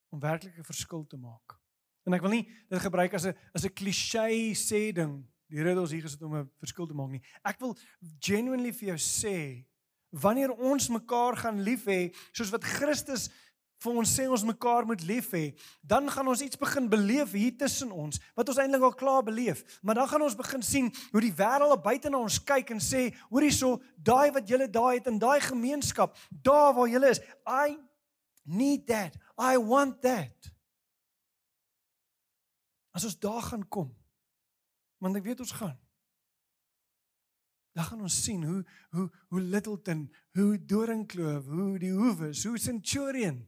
om 0.08 0.20
werklik 0.20 0.58
'n 0.58 0.64
verskil 0.64 1.06
te 1.06 1.16
maak. 1.16 1.63
En 2.04 2.12
ek 2.12 2.22
wil 2.22 2.30
nie 2.30 2.48
dit 2.70 2.80
gebruik 2.80 3.14
as 3.14 3.26
'n 3.26 3.34
as 3.54 3.64
'n 3.64 3.74
klise 3.74 4.54
sê 4.54 4.92
ding 4.92 5.24
Die 5.54 5.60
Here 5.60 5.70
het 5.70 5.78
ons 5.78 5.92
hier 5.94 6.02
gesit 6.02 6.22
om 6.26 6.34
'n 6.34 6.50
verskil 6.58 6.86
te 6.86 6.94
maak 6.94 7.10
nie. 7.10 7.22
Ek 7.44 7.60
wil 7.60 7.76
genuinely 8.18 8.72
vir 8.72 8.88
jou 8.88 8.98
sê, 8.98 9.64
wanneer 10.10 10.50
ons 10.50 10.88
mekaar 10.88 11.36
gaan 11.36 11.62
lief 11.62 11.84
hê, 11.84 12.14
soos 12.32 12.50
wat 12.50 12.64
Christus 12.64 13.28
vir 13.78 13.92
ons 13.92 14.18
sê 14.18 14.26
ons 14.28 14.42
mekaar 14.42 14.86
moet 14.86 15.02
lief 15.02 15.30
hê, 15.30 15.54
dan 15.82 16.08
gaan 16.10 16.26
ons 16.26 16.40
iets 16.40 16.56
begin 16.56 16.88
beleef 16.88 17.32
hier 17.32 17.52
tussen 17.56 17.92
ons 17.92 18.18
wat 18.34 18.48
ons 18.48 18.58
eintlik 18.58 18.82
al 18.82 18.94
klaar 18.94 19.22
beleef. 19.22 19.80
Maar 19.82 19.94
dan 19.94 20.08
gaan 20.08 20.22
ons 20.22 20.34
begin 20.34 20.62
sien 20.62 20.92
hoe 21.12 21.20
die 21.20 21.34
wêreld 21.34 21.82
buite 21.82 22.10
na 22.10 22.18
ons 22.18 22.38
kyk 22.42 22.70
en 22.70 22.80
sê, 22.80 23.14
hoor 23.30 23.42
hierso, 23.42 23.82
daai 23.96 24.32
wat 24.32 24.48
julle 24.48 24.70
daai 24.70 24.98
het 24.98 25.06
in 25.06 25.18
daai 25.18 25.40
gemeenskap, 25.40 26.16
daar 26.30 26.74
waar 26.74 26.88
julle 26.88 27.10
is, 27.10 27.20
I 27.46 27.78
need 28.44 28.86
that. 28.86 29.14
I 29.38 29.58
want 29.58 30.00
that. 30.02 30.53
As 32.94 33.04
ons 33.04 33.18
daar 33.18 33.42
gaan 33.42 33.64
kom, 33.68 33.90
want 35.02 35.18
ek 35.18 35.26
weet 35.26 35.42
ons 35.42 35.57
gaan. 35.59 35.74
Dan 37.74 37.88
gaan 37.88 38.04
ons 38.07 38.20
sien 38.22 38.44
hoe 38.46 38.62
hoe 38.94 39.09
hoe 39.35 39.40
Littleton, 39.40 40.07
hoe 40.38 40.64
Doringkloof, 40.64 41.48
hoe 41.50 41.78
die 41.83 41.92
hoewe, 41.92 42.30
hoe 42.30 42.59
Centurion 42.59 43.42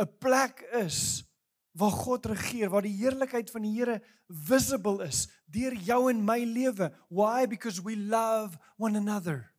'n 0.00 0.18
plek 0.18 0.60
is 0.84 1.24
waar 1.72 1.90
God 1.90 2.26
regeer, 2.26 2.70
waar 2.70 2.82
die 2.82 2.96
heerlikheid 2.96 3.50
van 3.50 3.62
die 3.62 3.72
Here 3.72 4.00
visible 4.26 5.04
is 5.06 5.28
deur 5.50 5.74
jou 5.74 6.10
en 6.10 6.24
my 6.24 6.44
lewe. 6.44 6.90
Why? 7.08 7.46
Because 7.46 7.82
we 7.82 7.96
love 7.96 8.58
one 8.76 8.98
another. 8.98 9.54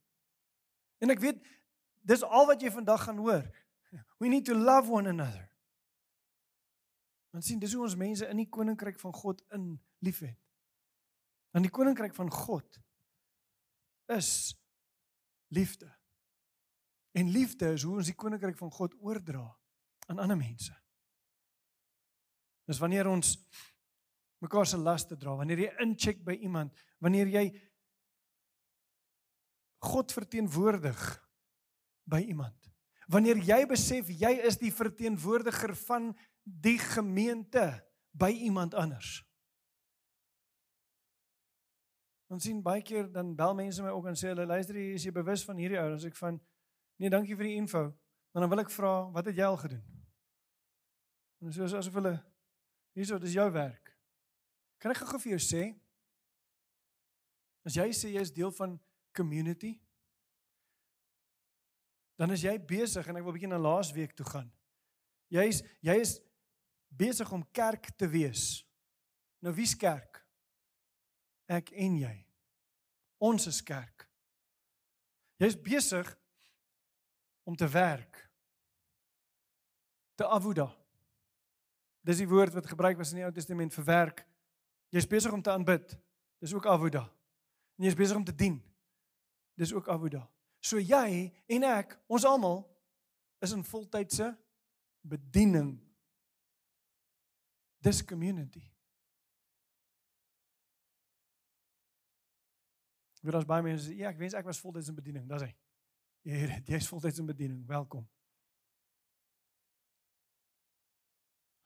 En 1.00 1.10
ek 1.10 1.20
weet 1.20 1.42
dis 2.02 2.24
al 2.24 2.48
wat 2.48 2.62
jy 2.62 2.72
vandag 2.72 3.04
gaan 3.04 3.18
hoor. 3.18 3.46
We 4.20 4.30
need 4.30 4.46
to 4.46 4.56
love 4.56 4.92
one 4.92 5.10
another. 5.10 5.51
Want 7.32 7.46
sien, 7.48 7.60
dis 7.60 7.74
hoe 7.74 7.86
ons 7.86 7.96
mense 8.00 8.28
in 8.28 8.42
die 8.42 8.50
koninkryk 8.52 9.00
van 9.00 9.14
God 9.16 9.44
in 9.56 9.74
liefhet. 10.04 10.38
Want 11.56 11.68
die 11.68 11.74
koninkryk 11.74 12.16
van 12.16 12.32
God 12.32 12.80
is 14.12 14.52
liefde. 15.52 15.88
En 17.12 17.32
liefde 17.32 17.74
is 17.76 17.84
hoe 17.84 17.98
ons 18.00 18.12
die 18.12 18.16
koninkryk 18.16 18.58
van 18.60 18.72
God 18.72 18.96
oordra 19.00 19.46
aan 20.12 20.20
ander 20.20 20.40
mense. 20.40 20.76
Dis 22.68 22.80
wanneer 22.80 23.08
ons 23.12 23.36
mekaar 24.42 24.68
se 24.68 24.80
laste 24.80 25.18
dra, 25.20 25.36
wanneer 25.38 25.66
jy 25.66 25.72
incheck 25.84 26.24
by 26.26 26.38
iemand, 26.44 26.74
wanneer 27.04 27.30
jy 27.30 27.46
God 29.82 30.14
verteenwoordig 30.14 31.02
by 32.10 32.22
iemand. 32.32 32.58
Wanneer 33.12 33.42
jy 33.44 33.60
besef 33.70 34.10
jy 34.14 34.32
is 34.48 34.60
die 34.62 34.72
verteenwoordiger 34.74 35.74
van 35.88 36.12
die 36.44 36.80
gemeente 36.80 37.84
by 38.12 38.30
iemand 38.30 38.74
anders. 38.74 39.22
Ons 42.32 42.48
sien 42.48 42.62
baie 42.64 42.82
keer 42.82 43.10
dan 43.12 43.34
bel 43.36 43.54
mense 43.56 43.84
my 43.84 43.92
ook 43.92 44.08
en 44.08 44.16
sê 44.16 44.32
hulle 44.32 44.48
luister 44.48 44.78
jy 44.80 44.94
is 44.96 45.04
jy 45.04 45.12
bewus 45.16 45.44
van 45.44 45.60
hierdie 45.60 45.80
ouens 45.82 46.06
ek 46.08 46.16
van 46.16 46.40
nee 47.02 47.12
dankie 47.12 47.36
vir 47.36 47.50
die 47.50 47.58
info 47.60 47.90
maar 48.32 48.46
dan 48.46 48.52
wil 48.54 48.64
ek 48.64 48.72
vra 48.72 48.94
wat 49.12 49.28
het 49.28 49.36
jy 49.36 49.48
al 49.48 49.60
gedoen? 49.60 49.84
En 51.44 51.52
so 51.52 51.68
asof 51.68 51.98
hulle 52.00 52.16
hierso 52.96 53.20
dis 53.20 53.36
jou 53.36 53.48
werk. 53.52 53.92
Kan 54.80 54.94
ek 54.94 55.04
gou 55.04 55.20
vir 55.20 55.36
jou 55.36 55.42
sê 55.44 55.66
as 57.68 57.76
jy 57.76 57.90
sê 57.92 58.14
jy 58.16 58.24
is 58.24 58.34
deel 58.34 58.54
van 58.56 58.80
community 59.12 59.76
dan 62.22 62.32
is 62.32 62.46
jy 62.46 62.56
besig 62.70 63.08
en 63.10 63.20
ek 63.20 63.26
wil 63.26 63.36
bietjie 63.36 63.52
na 63.52 63.60
laasweek 63.60 64.16
toe 64.16 64.28
gaan. 64.30 64.48
Jy 65.36 65.48
is 65.52 65.64
jy 65.84 66.00
is 66.00 66.20
besig 66.92 67.32
om 67.32 67.46
kerk 67.52 67.94
te 67.98 68.08
wees. 68.10 68.62
Nou 69.42 69.54
wie's 69.56 69.76
kerk? 69.78 70.22
ek 71.52 71.72
en 71.76 71.98
jy. 72.00 72.16
Ons 73.22 73.48
is 73.52 73.60
kerk. 73.66 74.08
Jy's 75.42 75.58
besig 75.58 76.08
om 77.48 77.58
te 77.58 77.68
werk. 77.70 78.20
Te 80.18 80.28
avoda. 80.30 80.70
Dis 82.06 82.22
die 82.22 82.30
woord 82.30 82.56
wat 82.58 82.70
gebruik 82.70 82.98
was 82.98 83.12
in 83.14 83.22
die 83.22 83.28
Ou 83.28 83.34
Testament 83.34 83.74
vir 83.76 83.88
werk. 83.88 84.24
Jy's 84.94 85.10
besig 85.10 85.34
om 85.34 85.42
te 85.42 85.54
aanbid. 85.54 85.94
Dis 86.42 86.54
ook 86.56 86.68
avoda. 86.70 87.06
En 87.78 87.86
jy's 87.86 87.98
besig 87.98 88.18
om 88.18 88.26
te 88.26 88.36
dien. 88.36 88.58
Dis 89.58 89.74
ook 89.74 89.90
avoda. 89.90 90.24
So 90.62 90.82
jy 90.82 91.30
en 91.50 91.66
ek, 91.66 91.96
ons 92.10 92.26
almal 92.26 92.64
is 93.42 93.54
in 93.54 93.66
voltydse 93.66 94.32
bediening. 95.02 95.76
Dis 97.82 98.04
community. 98.06 98.62
Vir 103.22 103.38
ons 103.38 103.46
baie 103.46 103.66
mense, 103.66 103.90
ja, 103.94 104.10
ek 104.10 104.20
wens 104.22 104.34
ek 104.38 104.48
was 104.48 104.62
voltyds 104.62 104.90
in 104.90 104.98
bediening, 104.98 105.28
dis 105.30 105.46
hy. 105.46 105.52
Jy 106.30 106.62
jy's 106.70 106.90
voltyds 106.90 107.22
in 107.22 107.30
bediening. 107.30 107.62
Welkom. 107.70 108.06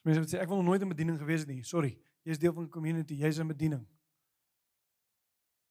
Mense 0.07 0.21
wat 0.21 0.31
sê 0.31 0.39
ek 0.39 0.51
wil 0.51 0.63
nooit 0.63 0.83
in 0.83 0.91
bediening 0.91 1.19
gewees 1.19 1.43
het 1.43 1.51
nie. 1.51 1.63
Sorry. 1.67 1.95
Jy's 2.27 2.39
deel 2.39 2.53
van 2.55 2.65
'n 2.65 2.71
community, 2.71 3.17
jy's 3.19 3.39
in 3.41 3.47
bediening. 3.51 3.83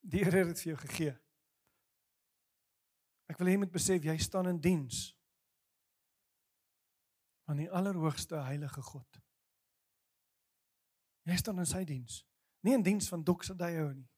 Die 0.05 0.23
Here 0.23 0.43
het 0.43 0.53
dit 0.53 0.61
vir 0.61 0.71
jou 0.73 0.79
gegee. 0.85 1.13
Ek 3.25 3.37
wil 3.39 3.47
hê 3.47 3.55
jy 3.55 3.61
moet 3.63 3.73
besef 3.73 4.03
jy 4.05 4.17
staan 4.21 4.47
in 4.47 4.61
diens 4.61 5.15
aan 7.49 7.57
die 7.57 7.69
allerhoogste 7.69 8.37
heilige 8.45 8.81
God. 8.81 9.24
Jy 11.25 11.37
staan 11.41 11.59
in 11.59 11.69
sy 11.69 11.83
diens. 11.83 12.23
Nie 12.65 12.73
in 12.77 12.83
diens 12.85 13.07
van 13.09 13.23
Doxadio 13.23 13.91
nie 13.93 14.09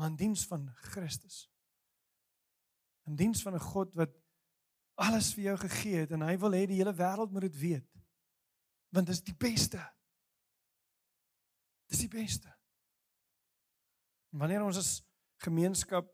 maar 0.00 0.08
in 0.08 0.16
diens 0.16 0.46
van 0.46 0.70
Christus. 0.74 1.50
In 3.04 3.16
diens 3.16 3.42
van 3.42 3.54
'n 3.54 3.60
God 3.60 3.94
wat 3.94 4.10
alles 4.94 5.34
vir 5.34 5.42
jou 5.42 5.56
gegee 5.56 5.96
het 5.96 6.10
en 6.10 6.20
hy 6.20 6.38
wil 6.38 6.52
hê 6.52 6.66
die 6.66 6.76
hele 6.76 6.94
wêreld 6.94 7.30
moet 7.30 7.42
dit 7.42 7.58
weet. 7.58 7.88
Want 8.88 9.06
dit 9.06 9.14
is 9.14 9.22
die 9.22 9.36
beste. 9.36 9.92
Dis 11.86 11.98
die 11.98 12.08
beste. 12.08 12.56
Wanneer 14.28 14.64
ons 14.64 14.76
as 14.76 15.06
gemeenskap 15.36 16.08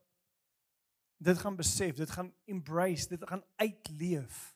dit 1.16 1.38
gaan 1.38 1.56
besef, 1.56 1.96
dit 1.96 2.10
gaan 2.10 2.34
embrace, 2.44 3.08
dit 3.08 3.28
gaan 3.28 3.44
uitleef. 3.54 4.55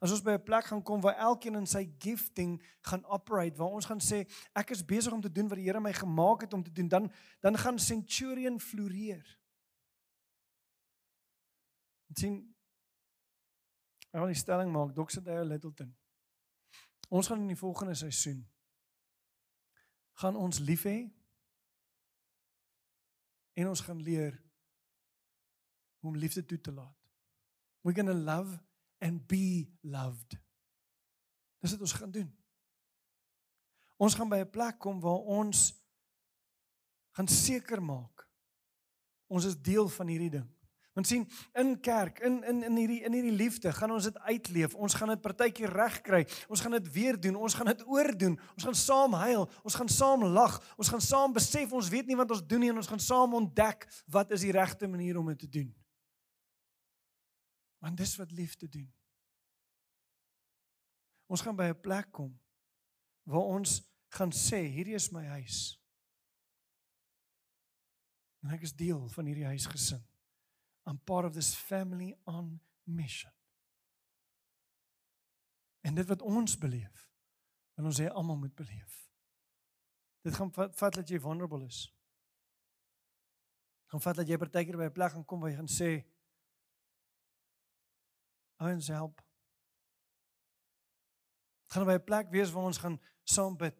As 0.00 0.10
ons 0.10 0.22
by 0.22 0.32
'n 0.32 0.42
plek 0.42 0.64
gaan 0.64 0.82
kom 0.82 1.00
waar 1.00 1.16
elkeen 1.16 1.54
in 1.54 1.66
sy 1.66 1.94
gifting 1.98 2.62
gaan 2.82 3.04
operate, 3.04 3.56
waar 3.56 3.68
ons 3.68 3.86
gaan 3.86 4.00
sê 4.00 4.26
ek 4.54 4.70
is 4.70 4.84
besig 4.84 5.12
om 5.12 5.20
te 5.20 5.32
doen 5.32 5.48
wat 5.48 5.58
die 5.58 5.64
Here 5.64 5.80
my 5.80 5.92
gemaak 5.92 6.40
het 6.40 6.52
om 6.52 6.62
te 6.62 6.72
doen, 6.72 6.88
dan 6.88 7.12
dan 7.40 7.58
gaan 7.58 7.78
Centurion 7.78 8.60
floreer. 8.60 9.38
Dit 12.08 12.18
sien 12.18 12.54
Ek 14.14 14.22
wil 14.22 14.30
die 14.30 14.38
stelling 14.38 14.70
maak, 14.70 14.92
Dr. 14.94 15.18
Dale 15.26 15.44
Littleton. 15.44 15.90
Ons 17.10 17.26
gaan 17.26 17.40
in 17.42 17.50
die 17.50 17.58
volgende 17.58 17.96
seisoen 17.98 18.44
gaan 20.22 20.36
ons 20.38 20.60
lief 20.62 20.84
hê 20.86 20.98
en 23.58 23.68
ons 23.72 23.80
gaan 23.82 23.98
leer 23.98 24.36
om 26.06 26.14
liefde 26.14 26.44
toe 26.46 26.60
te 26.60 26.70
laat. 26.70 26.94
We're 27.82 27.96
going 27.98 28.06
to 28.06 28.14
love 28.14 28.60
and 29.04 29.20
be 29.28 29.68
loved. 29.84 30.38
Dis 31.60 31.76
wat 31.76 31.84
ons 31.84 31.92
gaan 31.92 32.10
doen. 32.10 32.30
Ons 34.00 34.16
gaan 34.16 34.28
by 34.28 34.40
'n 34.42 34.50
plek 34.50 34.78
kom 34.78 35.00
waar 35.00 35.22
ons 35.38 35.74
gaan 37.14 37.28
seker 37.28 37.82
maak 37.82 38.24
ons 39.26 39.44
is 39.44 39.56
deel 39.60 39.88
van 39.88 40.06
hierdie 40.06 40.30
ding. 40.30 40.48
Want 40.94 41.06
sien, 41.06 41.24
in 41.58 41.80
kerk, 41.80 42.20
in 42.22 42.44
in 42.44 42.62
in 42.62 42.76
hierdie 42.76 43.00
in 43.02 43.12
hierdie 43.12 43.34
liefde 43.34 43.72
gaan 43.72 43.90
ons 43.90 44.06
dit 44.06 44.18
uitleef. 44.18 44.74
Ons 44.74 44.94
gaan 44.94 45.10
dit 45.10 45.20
partytjie 45.20 45.66
reg 45.66 46.00
kry. 46.06 46.20
Ons 46.46 46.60
gaan 46.60 46.76
dit 46.76 46.92
weer 46.92 47.20
doen. 47.20 47.34
Ons 47.34 47.54
gaan 47.54 47.66
dit 47.66 47.82
oordoen. 47.86 48.38
Ons 48.54 48.64
gaan 48.64 48.78
saam 48.78 49.12
huil. 49.12 49.48
Ons 49.62 49.74
gaan 49.74 49.88
saam 49.88 50.24
lag. 50.24 50.60
Ons 50.76 50.88
gaan 50.88 51.02
saam 51.02 51.34
besef 51.34 51.72
ons 51.72 51.88
weet 51.88 52.06
nie 52.06 52.16
wat 52.16 52.30
ons 52.30 52.46
doen 52.46 52.62
nie 52.62 52.70
en 52.70 52.78
ons 52.78 52.92
gaan 52.92 53.02
saam 53.02 53.34
ontdek 53.34 53.88
wat 54.06 54.30
is 54.30 54.46
die 54.46 54.54
regte 54.54 54.86
manier 54.86 55.18
om 55.18 55.26
dit 55.26 55.38
te 55.38 55.48
doen. 55.48 55.74
Want 57.84 57.96
dis 58.00 58.16
wat 58.16 58.30
liefde 58.32 58.68
doen. 58.68 58.88
Ons 61.26 61.42
gaan 61.44 61.56
by 61.56 61.68
'n 61.68 61.80
plek 61.80 62.12
kom 62.12 62.40
waar 63.22 63.50
ons 63.56 63.82
gaan 64.08 64.32
sê 64.32 64.60
hierdie 64.72 64.94
is 64.94 65.10
my 65.10 65.24
huis. 65.24 65.80
En 68.42 68.50
ek 68.50 68.62
is 68.62 68.76
deel 68.76 69.08
van 69.08 69.24
hierdie 69.24 69.44
huisgesin. 69.44 70.04
I'm 70.86 70.98
part 70.98 71.26
of 71.26 71.32
this 71.32 71.54
family 71.54 72.16
on 72.24 72.60
mission. 72.82 73.32
En 75.80 75.94
dit 75.94 76.06
wat 76.06 76.22
ons 76.22 76.58
beleef, 76.58 77.10
wil 77.74 77.84
ons 77.84 77.98
hê 77.98 78.08
almal 78.08 78.36
moet 78.36 78.54
beleef. 78.54 79.10
Dit 80.20 80.34
gaan 80.34 80.52
vat, 80.52 80.76
vat 80.76 80.94
dat 80.94 81.08
jy 81.08 81.20
vulnerable 81.20 81.64
is. 81.66 81.94
Gaan 83.86 84.00
vat 84.00 84.16
dat 84.16 84.28
jy 84.28 84.36
partykeer 84.36 84.76
by 84.76 84.84
'n 84.84 84.92
plek 84.92 85.12
gaan 85.12 85.24
kom 85.24 85.40
waar 85.40 85.50
jy 85.50 85.56
gaan 85.56 85.74
sê 85.80 86.13
Ons 88.64 88.88
help. 88.88 89.20
Gaan 91.66 91.84
by 91.84 91.96
'n 91.98 92.04
plek 92.04 92.30
wees 92.30 92.50
waar 92.50 92.64
ons 92.64 92.78
gaan 92.78 93.00
saam 93.22 93.56
bid. 93.56 93.76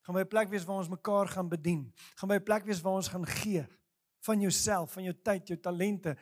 Gaan 0.00 0.14
by 0.14 0.20
'n 0.20 0.28
plek 0.28 0.48
wees 0.48 0.64
waar 0.64 0.76
ons 0.76 0.88
mekaar 0.88 1.28
gaan 1.28 1.48
bedien. 1.48 1.92
Gaan 2.14 2.28
by 2.28 2.34
'n 2.34 2.42
plek 2.42 2.64
wees 2.64 2.80
waar 2.80 2.92
ons 2.92 3.08
gaan 3.08 3.26
gee 3.26 3.66
van 4.20 4.40
jouself, 4.40 4.92
van 4.92 5.02
jou 5.02 5.14
tyd, 5.22 5.48
jou 5.48 5.60
talente, 5.60 6.18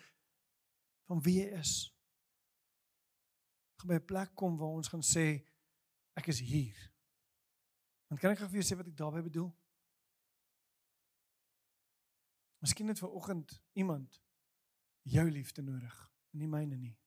van 1.05 1.23
wie 1.23 1.41
jy 1.41 1.59
is. 1.59 1.95
Gaan 3.77 3.89
by 3.89 3.95
'n 3.95 4.05
plek 4.05 4.35
kom 4.35 4.57
waar 4.57 4.69
ons 4.69 4.89
gaan 4.89 5.03
sê 5.03 5.47
ek 6.15 6.27
is 6.27 6.41
hier. 6.41 6.93
Want 8.09 8.21
kan 8.21 8.31
ek 8.31 8.39
gou 8.39 8.49
vir 8.49 8.61
jou 8.61 8.75
sê 8.75 8.77
wat 8.77 8.87
ek 8.87 8.97
daarmee 8.97 9.23
bedoel? 9.23 9.57
Miskien 12.59 12.89
het 12.89 12.99
ver 12.99 13.11
oggend 13.11 13.63
iemand 13.73 14.23
jou 15.03 15.31
liefde 15.31 15.63
nodig, 15.63 16.11
nie 16.31 16.49
myne 16.49 16.77
nie. 16.77 16.98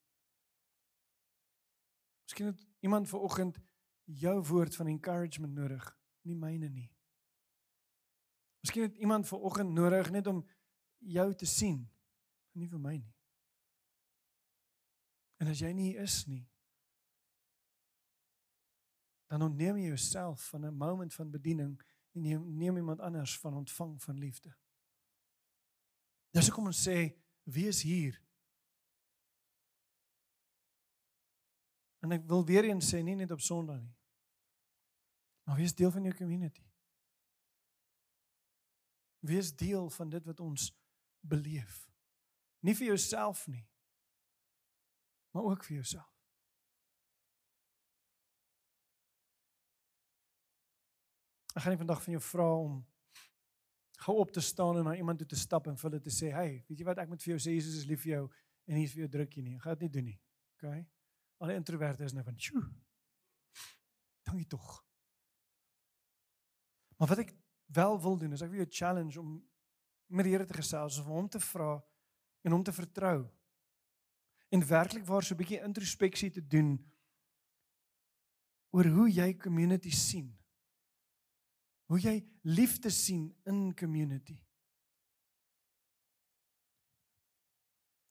Miskien 2.32 2.48
het 2.48 2.68
iemand 2.80 3.10
ver 3.10 3.20
oggend 3.20 3.60
jou 4.04 4.44
woord 4.44 4.76
van 4.76 4.88
encouragement 4.88 5.54
nodig, 5.54 5.98
nie 6.22 6.36
myne 6.36 6.70
nie. 6.70 6.88
Miskien 8.64 8.84
het 8.84 8.96
iemand 8.96 9.28
ver 9.28 9.38
oggend 9.38 9.74
nodig 9.76 10.12
net 10.12 10.28
om 10.28 10.40
jou 10.98 11.34
te 11.36 11.46
sien, 11.46 11.82
nie 12.52 12.70
vir 12.72 12.80
my 12.80 12.94
nie. 12.96 13.12
En 15.44 15.52
as 15.52 15.60
jy 15.60 15.74
nie 15.76 15.90
is 16.00 16.22
nie, 16.32 16.46
dan 19.28 19.44
ontneem 19.44 19.84
jy 19.84 19.92
jouself 19.92 20.48
van 20.54 20.66
'n 20.66 20.78
moment 20.78 21.14
van 21.14 21.32
bediening 21.32 21.76
en 22.16 22.24
jy 22.24 22.38
neem 22.38 22.78
iemand 22.78 23.00
anders 23.00 23.38
van 23.40 23.54
ontvang 23.54 24.02
van 24.04 24.18
liefde. 24.18 24.56
Dis 26.32 26.48
hoekom 26.48 26.66
ons 26.66 26.88
sê, 26.88 27.12
wie 27.44 27.68
is 27.68 27.82
hier 27.82 28.22
En 32.02 32.12
ek 32.12 32.26
wil 32.30 32.46
weer 32.46 32.66
eens 32.66 32.90
sê 32.90 33.02
nie 33.06 33.16
net 33.16 33.32
op 33.32 33.42
Sondag 33.46 33.82
nie. 33.82 33.96
Maar 35.46 35.60
wees 35.62 35.76
deel 35.76 35.92
van 35.92 36.04
jou 36.04 36.14
community. 36.18 36.66
Wees 39.20 39.56
deel 39.56 39.90
van 39.90 40.10
dit 40.10 40.26
wat 40.26 40.40
ons 40.40 40.72
beleef. 41.22 41.90
Nie 42.66 42.74
vir 42.78 42.92
jouself 42.94 43.48
nie, 43.50 43.66
maar 45.34 45.44
ook 45.44 45.64
vir 45.66 45.76
jouself. 45.76 46.10
Ek 51.52 51.66
gaan 51.66 51.74
nie 51.76 51.82
vandag 51.82 52.02
van 52.04 52.16
jou 52.16 52.24
vra 52.24 52.48
om 52.56 52.78
gou 54.06 54.18
op 54.18 54.32
te 54.32 54.42
staan 54.42 54.78
en 54.78 54.88
na 54.88 54.96
iemand 54.96 55.20
toe 55.22 55.28
te 55.28 55.38
stap 55.38 55.68
en 55.68 55.78
vir 55.78 55.90
hulle 55.90 56.02
te 56.02 56.14
sê, 56.14 56.32
"Hey, 56.32 56.64
weet 56.68 56.80
jy 56.80 56.86
wat 56.86 56.98
ek 56.98 57.10
moet 57.10 57.22
vir 57.22 57.38
jou 57.38 57.40
sê, 57.40 57.54
Jesus 57.54 57.76
is 57.76 57.86
lief 57.86 58.02
vir 58.02 58.14
jou 58.14 58.32
en 58.66 58.76
hier 58.76 58.86
is 58.86 58.94
vir 58.94 59.02
jou 59.02 59.10
drukkie 59.10 59.44
nie." 59.44 59.56
Ek 59.56 59.62
gaan 59.62 59.78
dit 59.78 59.82
nie 59.82 59.90
doen 59.90 60.06
nie. 60.06 60.20
OK? 60.56 60.86
Al 61.42 61.50
die 61.50 61.58
introverte 61.58 62.06
is 62.06 62.14
nou 62.14 62.24
van, 62.24 62.40
"Sjoe. 62.40 62.64
Dankie 64.24 64.48
tog." 64.48 64.86
Maar 66.98 67.08
wat 67.08 67.18
ek 67.18 67.36
wel 67.66 68.02
wil 68.02 68.18
doen 68.18 68.32
is 68.32 68.42
ek 68.42 68.50
wil 68.50 68.62
jou 68.62 68.70
challenge 68.70 69.20
om 69.20 69.50
met 70.06 70.28
die 70.28 70.34
Here 70.36 70.46
te 70.46 70.54
gesels 70.54 71.00
of 71.00 71.06
hom 71.06 71.30
te 71.30 71.40
vra 71.40 71.80
en 72.42 72.52
hom 72.52 72.64
te 72.64 72.74
vertrou. 72.74 73.24
En 74.50 74.68
werklik 74.68 75.06
waar 75.06 75.24
so 75.24 75.34
'n 75.34 75.38
bietjie 75.38 75.64
introspeksie 75.64 76.30
te 76.30 76.48
doen 76.48 76.92
oor 78.70 78.86
hoe 78.86 79.10
jy 79.10 79.38
community 79.38 79.90
sien. 79.90 80.38
Hoe 81.86 82.00
jy 82.00 82.28
liefde 82.42 82.90
sien 82.90 83.36
in 83.46 83.76
community. 83.76 84.38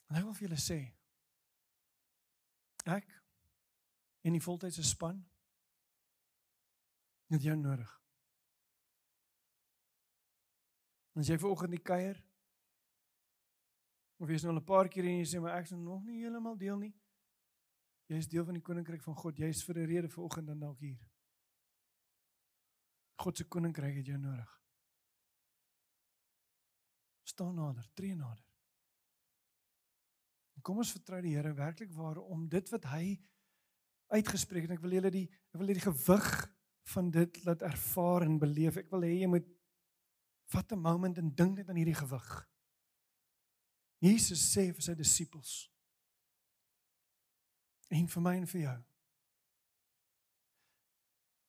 En 0.08 0.16
ek 0.16 0.24
wil 0.24 0.34
vir 0.34 0.48
julle 0.48 0.60
sê 0.60 0.80
ek 2.84 3.19
en 4.22 4.32
die 4.32 4.42
voltydse 4.42 4.82
span 4.82 5.20
het 7.30 7.42
jou 7.42 7.56
nodig. 7.56 7.92
As 11.14 11.28
jy 11.28 11.38
ver 11.38 11.50
oggend 11.50 11.74
die 11.76 11.84
kuier 11.84 12.18
Of 14.20 14.28
jy 14.28 14.36
is 14.36 14.42
nou 14.44 14.52
al 14.52 14.60
'n 14.60 14.68
paar 14.68 14.88
keer 14.88 15.06
en 15.08 15.18
jy 15.18 15.24
sê 15.24 15.40
maar 15.40 15.56
ek 15.56 15.64
is 15.64 15.70
nog 15.72 16.04
nie 16.04 16.20
heeltemal 16.20 16.56
deel 16.56 16.78
nie. 16.78 16.94
Jy 18.08 18.16
is 18.16 18.28
deel 18.28 18.44
van 18.44 18.54
die 18.54 18.62
koninkryk 18.62 19.02
van 19.02 19.16
God. 19.16 19.38
Jy 19.38 19.48
is 19.48 19.62
vir 19.64 19.78
'n 19.78 19.86
rede 19.86 20.08
vanoggend 20.08 20.46
dan 20.46 20.60
dalk 20.60 20.78
hier. 20.78 21.00
God 23.16 23.36
se 23.36 23.44
koninkryk 23.44 23.96
het 23.96 24.06
jou 24.06 24.18
nodig. 24.18 24.60
Staan 27.22 27.54
nader, 27.54 27.88
tree 27.94 28.14
nader. 28.14 28.44
Kom 30.62 30.76
ons 30.76 30.92
vertrou 30.92 31.22
die 31.22 31.34
Here 31.34 31.54
werklik 31.54 31.92
waar 31.92 32.18
om 32.18 32.48
dit 32.48 32.68
wat 32.68 32.84
hy 32.84 33.18
uitgespreek 34.10 34.66
het. 34.66 34.76
Ek 34.76 34.84
wil 34.84 34.98
julle 34.98 35.12
die 35.14 35.26
ek 35.30 35.58
wil 35.58 35.68
julle 35.68 35.80
die 35.80 35.88
gewig 35.88 36.28
van 36.94 37.10
dit 37.14 37.40
laat 37.46 37.62
ervaar 37.66 38.26
en 38.26 38.38
beleef. 38.42 38.78
Ek 38.80 38.90
wil 38.92 39.06
hê 39.06 39.14
jy 39.20 39.30
moet 39.30 39.48
vat 40.50 40.72
'n 40.72 40.82
moment 40.82 41.18
en 41.18 41.34
dink 41.34 41.56
net 41.56 41.68
aan 41.68 41.78
hierdie 41.78 41.98
gewig. 41.98 42.30
Jesus 44.00 44.40
sê 44.56 44.72
vir 44.72 44.82
sy 44.82 44.94
disippels 44.94 45.70
en 47.90 48.06
vir 48.08 48.22
my 48.22 48.36
en 48.36 48.46
vir 48.46 48.60
jou. 48.60 48.78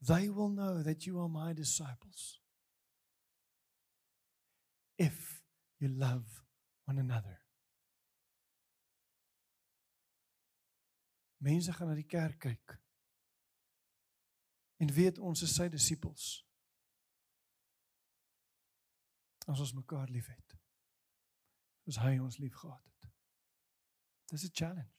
They 0.01 0.29
will 0.29 0.49
know 0.49 0.81
that 0.83 1.05
you 1.05 1.19
are 1.21 1.29
my 1.29 1.53
disciples 1.53 2.41
if 4.97 5.43
you 5.79 5.89
love 5.89 6.43
one 6.85 6.99
another. 6.99 7.39
Mense 11.41 11.73
gaan 11.73 11.89
na 11.89 11.97
die 11.97 12.07
kerk 12.07 12.39
kyk 12.45 12.77
en 14.81 14.93
weet 14.93 15.19
ons 15.21 15.43
is 15.45 15.53
sy 15.53 15.67
disippels. 15.69 16.29
As 19.45 19.61
ons 19.61 19.73
mekaar 19.77 20.09
liefhet. 20.09 20.55
Soos 21.85 21.99
hy 22.01 22.15
ons 22.21 22.39
liefgehad 22.41 22.81
het. 22.81 23.11
Dis 24.33 24.45
'n 24.47 24.53
challenge. 24.53 24.97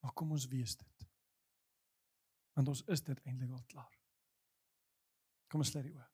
Maar 0.00 0.12
kom 0.12 0.30
ons 0.32 0.46
wees 0.46 0.76
dit. 0.76 1.06
Want 2.52 2.68
ons 2.68 2.84
is 2.84 3.02
dit 3.02 3.20
eintlik 3.24 3.50
al 3.50 3.64
klaar. 3.66 3.98
Kom 5.48 5.60
ons 5.60 5.70
sluit 5.70 5.84
die 5.84 5.94
oë. 5.94 6.11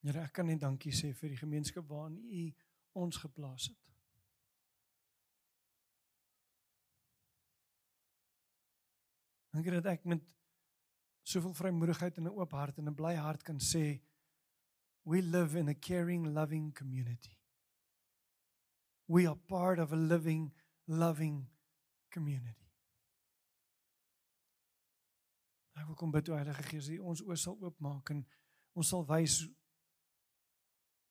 Here, 0.00 0.24
ek 0.24 0.32
kan 0.32 0.48
net 0.48 0.62
dankie 0.62 0.92
sê 0.96 1.12
vir 1.12 1.34
die 1.34 1.40
gemeenskap 1.40 1.88
waarin 1.88 2.16
U 2.16 2.44
ons 3.02 3.16
geplaas 3.20 3.68
het. 3.68 3.78
Dankie 9.50 9.74
dat 9.74 9.90
ek 9.92 10.06
met 10.08 10.22
soveel 11.26 11.52
vrymoedigheid 11.54 12.16
en 12.16 12.30
'n 12.30 12.38
oop 12.38 12.52
hart 12.52 12.78
en 12.78 12.88
'n 12.88 12.94
bly 12.94 13.14
hart 13.14 13.42
kan 13.42 13.58
sê 13.58 14.00
we 15.04 15.22
live 15.22 15.58
in 15.58 15.68
a 15.68 15.74
caring, 15.74 16.26
loving 16.26 16.72
community. 16.72 17.36
We 19.06 19.26
are 19.26 19.36
part 19.36 19.78
of 19.78 19.92
a 19.92 19.96
living, 19.96 20.52
loving 20.86 21.48
community. 22.08 22.70
Ek 25.74 25.86
wil 25.86 25.94
kom 25.94 26.10
bid 26.10 26.28
o 26.28 26.36
Heilige 26.36 26.62
Gees, 26.62 26.88
U 26.88 26.98
ons 26.98 27.22
oë 27.22 27.36
sal 27.36 27.56
oopmaak 27.60 28.10
en 28.10 28.26
ons 28.72 28.88
sal 28.88 29.06
wys 29.06 29.40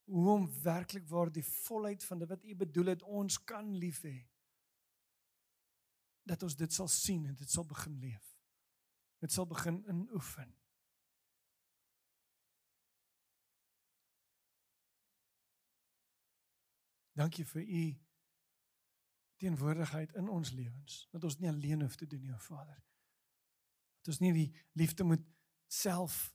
hoe 0.09 0.29
om 0.29 0.61
werklik 0.61 1.07
waar 1.07 1.31
die 1.31 1.45
volheid 1.45 2.03
van 2.03 2.19
dit 2.19 2.29
wat 2.29 2.43
U 2.43 2.55
bedoel 2.55 2.85
het 2.85 3.03
ons 3.03 3.43
kan 3.43 3.75
lief 3.77 4.01
hê. 4.01 4.17
Dat 6.23 6.43
ons 6.43 6.55
dit 6.55 6.73
sal 6.73 6.87
sien 6.87 7.25
en 7.25 7.35
dit 7.35 7.49
sal 7.49 7.65
begin 7.65 7.99
leef. 7.99 8.25
Dit 9.21 9.31
sal 9.31 9.45
begin 9.47 9.83
inoefen. 9.87 10.55
Dankie 17.19 17.45
vir 17.45 17.61
U 17.61 17.83
teenwoordigheid 19.39 20.13
in 20.15 20.29
ons 20.29 20.51
lewens. 20.51 21.07
Dat 21.11 21.23
ons 21.23 21.37
nie 21.39 21.49
alleen 21.49 21.81
hoef 21.81 21.95
te 21.95 22.07
doen 22.07 22.21
nie, 22.21 22.33
o 22.33 22.41
Vader. 22.43 22.81
Dat 23.99 24.13
ons 24.13 24.21
nie 24.23 24.33
die 24.33 24.49
liefde 24.79 25.03
moet 25.03 25.25
self 25.67 26.29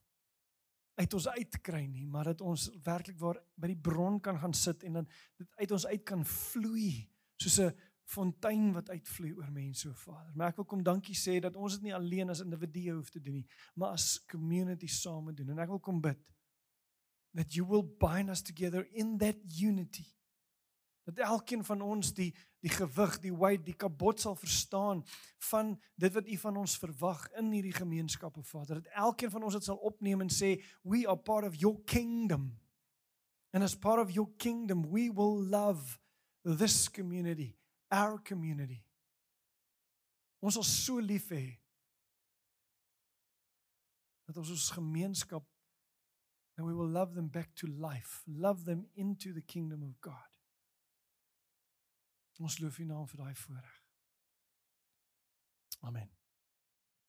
uit 0.95 1.15
ons 1.15 1.29
uitkry 1.29 1.87
nie, 1.87 2.07
maar 2.07 2.31
dat 2.31 2.41
ons 2.41 2.69
werklik 2.85 3.19
waar 3.19 3.41
by 3.59 3.73
die 3.73 3.81
bron 3.81 4.21
kan 4.23 4.39
gaan 4.39 4.55
sit 4.55 4.85
en 4.87 5.01
dan 5.01 5.09
dit 5.41 5.51
uit 5.61 5.75
ons 5.75 5.87
uit 5.87 6.05
kan 6.07 6.23
vloei 6.25 7.09
soos 7.41 7.59
'n 7.61 7.75
fontein 8.05 8.73
wat 8.73 8.91
uitvloei 8.91 9.33
oor 9.35 9.51
mense, 9.53 9.89
o 9.89 9.93
Vader. 9.93 10.33
Maar 10.35 10.49
ek 10.49 10.57
wil 10.57 10.65
kom 10.65 10.83
dankie 10.83 11.17
sê 11.17 11.41
dat 11.41 11.57
ons 11.57 11.73
dit 11.73 11.83
nie 11.83 11.95
alleen 11.95 12.31
as 12.31 12.41
individue 12.41 12.93
hoef 12.93 13.11
te 13.11 13.21
doen 13.21 13.35
nie, 13.35 13.47
maar 13.75 13.97
as 13.97 14.25
community 14.31 14.87
saam 14.87 15.35
doen. 15.35 15.51
En 15.51 15.59
ek 15.59 15.69
wil 15.69 15.81
kom 15.81 16.01
bid 16.01 16.19
that 17.35 17.55
you 17.55 17.67
will 17.67 17.83
bind 17.83 18.31
us 18.31 18.43
together 18.43 18.87
in 18.93 19.19
that 19.19 19.37
unity 19.61 20.07
dat 21.05 21.19
elkeen 21.19 21.65
van 21.65 21.81
ons 21.81 22.15
die 22.15 22.33
die 22.65 22.73
gewig, 22.73 23.19
die 23.21 23.35
weight, 23.37 23.67
die 23.67 23.77
kabot 23.77 24.21
sal 24.21 24.37
verstaan 24.41 25.03
van 25.51 25.75
dit 26.01 26.13
wat 26.15 26.29
U 26.29 26.37
van 26.47 26.57
ons 26.57 26.79
verwag 26.81 27.27
in 27.37 27.51
hierdie 27.53 27.75
gemeenskappe, 27.77 28.41
Vader. 28.43 28.81
Dat 28.81 28.93
elkeen 29.05 29.31
van 29.35 29.45
ons 29.45 29.59
dit 29.59 29.67
sal 29.67 29.77
opneem 29.85 30.25
en 30.25 30.33
sê, 30.33 30.57
"We 30.83 31.05
are 31.05 31.19
part 31.19 31.45
of 31.45 31.61
your 31.61 31.83
kingdom." 31.85 32.59
And 33.53 33.63
as 33.63 33.77
part 33.77 34.01
of 34.01 34.11
your 34.11 34.31
kingdom, 34.37 34.91
we 34.91 35.13
will 35.13 35.45
love 35.45 35.99
this 36.43 36.89
community, 36.91 37.59
our 37.89 38.23
community. 38.23 38.83
Ons 40.41 40.55
sal 40.55 40.65
so 40.65 41.01
lief 41.01 41.29
hê 41.29 41.61
dat 44.25 44.37
ons 44.37 44.51
ons 44.51 44.71
gemeenskap 44.71 45.45
and 46.57 46.67
we 46.67 46.73
will 46.73 46.89
love 46.89 47.15
them 47.15 47.29
back 47.29 47.55
to 47.55 47.67
life, 47.67 48.23
love 48.27 48.65
them 48.65 48.87
into 48.95 49.33
the 49.33 49.43
kingdom 49.43 49.83
of 49.83 50.01
God. 50.01 50.34
Ons 52.39 52.59
loof 52.59 52.79
U 52.79 52.85
naam 52.85 53.09
vir 53.09 53.23
daai 53.23 53.35
voorreg. 53.35 53.81
Amen. 55.81 56.24